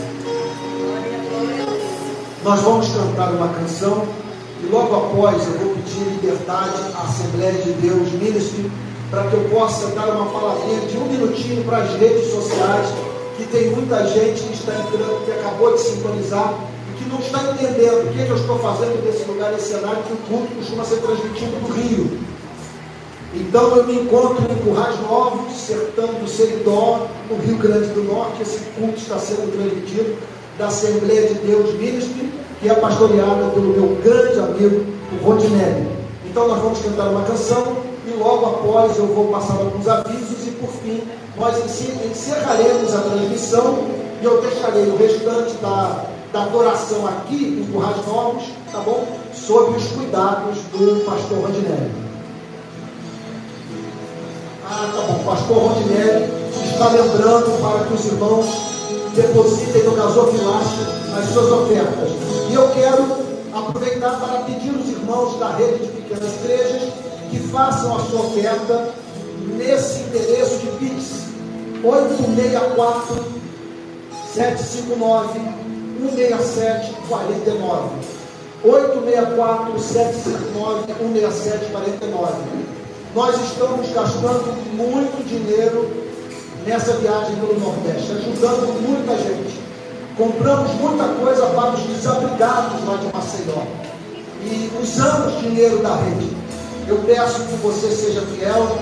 Nós 2.43 2.59
vamos 2.61 2.89
cantar 2.89 3.31
uma 3.31 3.47
canção 3.53 4.05
e 4.63 4.69
logo 4.71 4.95
após 4.95 5.45
eu 5.45 5.53
vou 5.59 5.75
pedir 5.75 6.03
liberdade 6.05 6.79
à 6.95 7.03
Assembleia 7.03 7.53
de 7.53 7.73
Deus 7.73 8.11
Ministry 8.13 8.71
para 9.09 9.27
que 9.27 9.33
eu 9.33 9.43
possa 9.49 9.87
dar 9.87 10.07
uma 10.07 10.25
palavrinha 10.25 10.79
de 10.87 10.97
um 10.97 11.05
minutinho 11.05 11.63
para 11.65 11.79
as 11.79 11.93
redes 11.99 12.31
sociais 12.31 12.87
que 13.37 13.45
tem 13.47 13.71
muita 13.71 14.07
gente 14.07 14.41
que 14.41 14.53
está 14.53 14.73
entrando, 14.73 15.25
que 15.25 15.31
acabou 15.31 15.73
de 15.73 15.81
sintonizar 15.81 16.53
e 16.89 16.97
que 16.97 17.09
não 17.09 17.19
está 17.19 17.43
entendendo 17.51 18.09
o 18.09 18.13
que, 18.13 18.21
é 18.21 18.29
eu 18.29 18.35
estou 18.35 18.57
fazendo 18.59 19.03
nesse 19.05 19.25
lugar, 19.25 19.51
nesse 19.51 19.73
cenário, 19.73 20.03
que 20.03 20.13
o 20.13 20.17
culto 20.17 20.55
costuma 20.55 20.83
ser 20.83 20.97
transmitido 20.97 21.51
do 21.59 21.73
Rio. 21.73 22.19
Então 23.35 23.75
eu 23.75 23.83
me 23.85 23.95
encontro 23.95 24.43
em 24.43 24.55
Currais 24.63 24.99
Novos, 25.01 25.53
sertão 25.57 26.07
do 26.07 26.27
Seridó, 26.27 27.07
no 27.29 27.37
Rio 27.37 27.57
Grande 27.57 27.87
do 27.87 28.03
Norte. 28.03 28.43
Esse 28.43 28.59
culto 28.77 28.97
está 28.97 29.17
sendo 29.17 29.51
transmitido 29.51 30.15
da 30.57 30.67
Assembleia 30.67 31.27
de 31.27 31.33
Deus 31.35 31.73
Ministry, 31.73 32.31
que 32.63 32.69
é 32.69 32.75
pastoreada 32.75 33.49
pelo 33.53 33.73
meu 33.73 33.97
grande 34.01 34.39
amigo, 34.39 34.85
o 35.11 35.25
Rondinelli. 35.25 35.85
Então 36.25 36.47
nós 36.47 36.61
vamos 36.61 36.79
cantar 36.79 37.09
uma 37.09 37.23
canção 37.23 37.75
e 38.07 38.11
logo 38.17 38.45
após 38.45 38.97
eu 38.97 39.07
vou 39.07 39.27
passar 39.27 39.55
alguns 39.55 39.85
avisos 39.85 40.47
e 40.47 40.51
por 40.51 40.69
fim 40.69 41.03
nós 41.37 41.57
encerraremos 41.57 42.95
a 42.95 42.99
transmissão 42.99 43.79
e 44.21 44.25
eu 44.25 44.41
deixarei 44.41 44.83
o 44.83 44.95
restante 44.95 45.55
da, 45.55 46.05
da 46.31 46.43
adoração 46.43 47.05
aqui 47.05 47.59
em 47.67 47.69
Currais 47.69 47.97
Novos, 48.07 48.43
tá 48.71 48.79
bom? 48.79 49.07
Sob 49.33 49.75
os 49.75 49.85
cuidados 49.87 50.59
do 50.71 51.03
pastor 51.05 51.39
Rondinelli. 51.39 51.91
Ah, 54.65 54.89
tá 54.95 55.01
bom. 55.01 55.19
O 55.19 55.23
pastor 55.25 55.57
Rondinelli 55.57 56.31
está 56.71 56.87
lembrando 56.87 57.61
para 57.61 57.85
que 57.87 57.93
os 57.93 58.05
irmãos 58.05 58.72
depositem 59.13 59.83
no 59.83 59.95
gasofilácio 59.95 61.03
as 61.17 61.25
suas 61.29 61.51
ofertas. 61.51 62.09
E 62.49 62.53
eu 62.53 62.69
quero 62.69 63.05
aproveitar 63.53 64.19
para 64.19 64.39
pedir 64.43 64.71
os 64.71 64.89
irmãos 64.89 65.39
da 65.39 65.55
rede 65.55 65.85
de 65.85 65.87
pequenas 65.87 66.33
igrejas 66.43 66.81
que 67.29 67.39
façam 67.51 67.95
a 67.95 67.99
sua 68.05 68.21
oferta 68.21 68.89
nesse 69.57 70.01
endereço 70.01 70.57
de 70.57 70.67
Pix 70.79 71.23
864 71.83 73.25
759 74.33 75.39
167 75.99 76.93
49. 77.07 77.89
864 78.63 79.79
759 79.79 80.93
167 80.93 81.71
49. 81.71 82.33
Nós 83.13 83.35
estamos 83.35 83.89
gastando 83.91 84.75
muito 84.75 85.23
dinheiro 85.27 86.12
nessa 86.65 86.93
viagem 86.93 87.35
pelo 87.35 87.59
Nordeste, 87.59 88.11
ajudando 88.11 88.81
muita 88.81 89.17
gente. 89.17 89.61
Compramos 90.17 90.71
muita 90.75 91.05
coisa 91.19 91.45
para 91.47 91.71
os 91.71 91.81
desabrigados 91.81 92.85
lá 92.85 92.97
de 92.97 93.13
Maceió. 93.13 93.63
E 94.43 94.71
usamos 94.81 95.39
dinheiro 95.41 95.79
da 95.79 95.95
rede. 95.95 96.29
Eu 96.87 96.97
peço 97.05 97.43
que 97.45 97.55
você 97.55 97.89
seja 97.89 98.21
fiel 98.21 98.77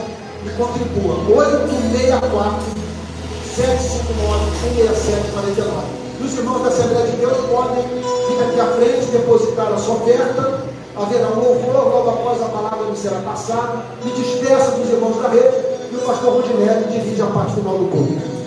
e 0.45 0.49
contribua. 0.51 1.15
864 1.29 2.81
759 3.55 4.51
167 4.75 5.31
49. 5.31 6.01
E 6.19 6.23
os 6.23 6.37
irmãos 6.37 6.63
da 6.63 6.69
Assembleia 6.69 7.07
de 7.07 7.17
Deus 7.17 7.37
podem 7.49 7.83
vir 7.83 8.43
aqui 8.43 8.59
à 8.59 8.67
frente, 8.73 9.11
depositar 9.11 9.71
a 9.71 9.77
sua 9.77 9.95
oferta. 9.95 10.71
Haverá 10.95 11.27
um 11.29 11.39
louvor, 11.39 11.73
logo 11.73 12.09
após 12.09 12.41
a 12.41 12.45
palavra 12.45 12.85
me 12.87 12.97
será 12.97 13.19
passada. 13.19 13.83
Me 14.03 14.11
despeça 14.11 14.71
dos 14.71 14.89
irmãos 14.89 15.21
da 15.21 15.29
rede 15.29 15.60
pastor 16.01 16.33
Rodinelli 16.33 16.87
divide 16.87 17.21
a 17.21 17.25
parte 17.27 17.53
final 17.53 17.77
do 17.77 17.85
culto. 17.85 18.40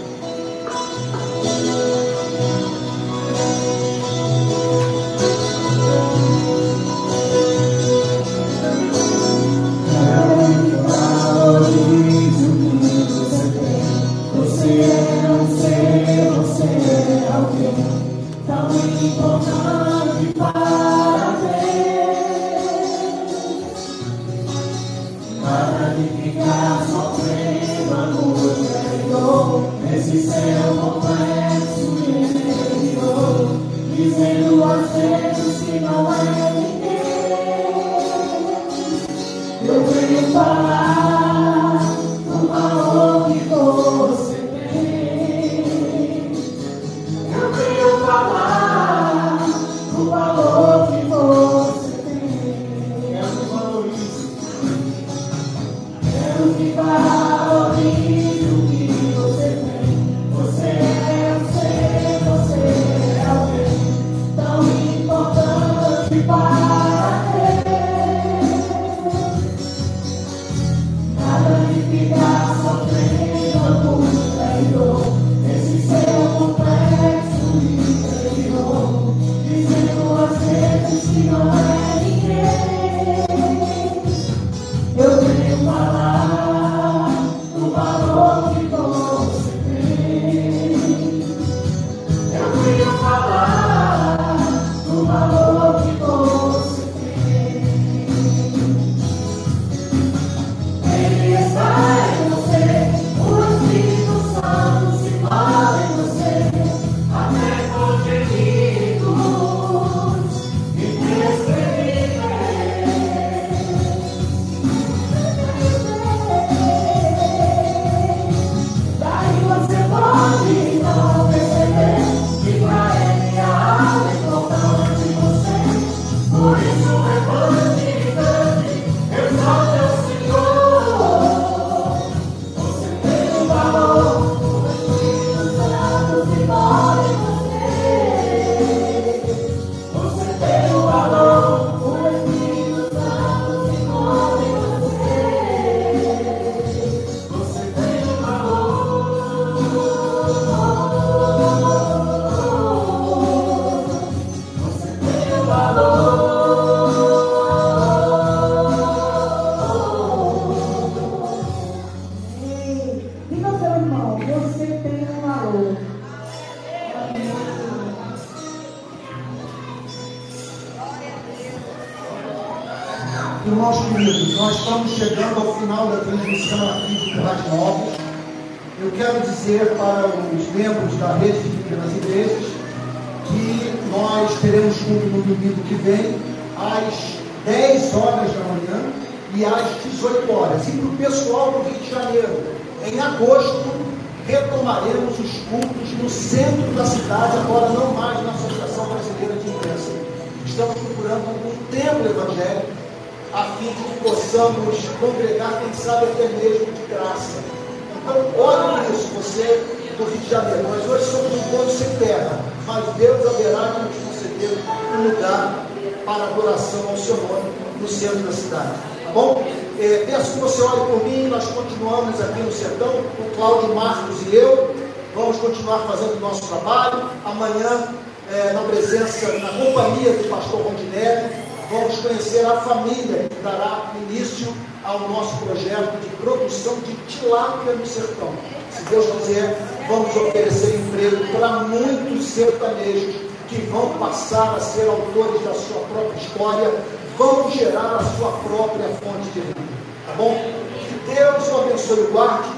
Passar 244.24 244.57
a 244.57 244.61
ser 244.61 244.89
autores 244.89 245.43
da 245.43 245.55
sua 245.55 245.81
própria 245.93 246.19
história, 246.19 246.70
vão 247.19 247.51
gerar 247.51 247.97
a 247.97 248.03
sua 248.16 248.32
própria 248.49 248.89
fonte 248.89 249.28
de 249.32 249.41
vida. 249.41 249.61
Tá 250.07 250.15
bom? 250.15 250.35
Que 250.35 251.15
Deus 251.15 251.49
o 251.49 251.61
abençoe 251.61 252.01
e 252.01 252.12
guarde, 252.12 252.49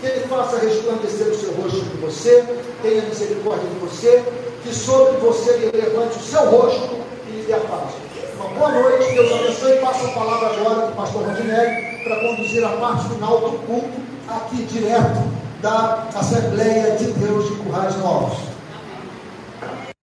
que 0.00 0.06
Ele 0.06 0.20
faça 0.28 0.58
resplandecer 0.58 1.26
o 1.28 1.34
seu 1.34 1.52
rosto 1.52 1.80
de 1.80 1.96
você, 1.98 2.44
tenha 2.82 3.02
misericórdia 3.02 3.68
de 3.68 3.78
você, 3.78 4.22
que 4.62 4.74
sobre 4.74 5.16
você 5.18 5.50
Ele 5.52 5.82
levante 5.82 6.18
o 6.18 6.22
seu 6.22 6.44
rosto 6.50 6.96
e 7.28 7.30
lhe 7.36 7.42
dê 7.42 7.54
a 7.54 7.60
paz. 7.60 7.94
Uma 8.36 8.48
boa 8.50 8.70
noite, 8.70 9.14
Deus 9.14 9.32
abençoe 9.32 9.72
e 9.72 9.80
passa 9.80 10.06
a 10.06 10.10
palavra 10.12 10.48
agora 10.48 10.86
do 10.86 10.96
pastor 10.96 11.22
Rodinelli 11.24 12.04
para 12.04 12.20
conduzir 12.20 12.64
a 12.64 12.70
parte 12.70 13.08
final 13.08 13.40
do 13.40 13.58
culto 13.66 14.09
aqui 14.36 14.64
direto 14.64 15.20
da 15.60 16.04
Assembleia 16.14 16.96
de 16.96 17.06
Deus 17.12 17.48
de 17.48 17.56
Currais 17.56 17.96
Novos. 17.98 18.38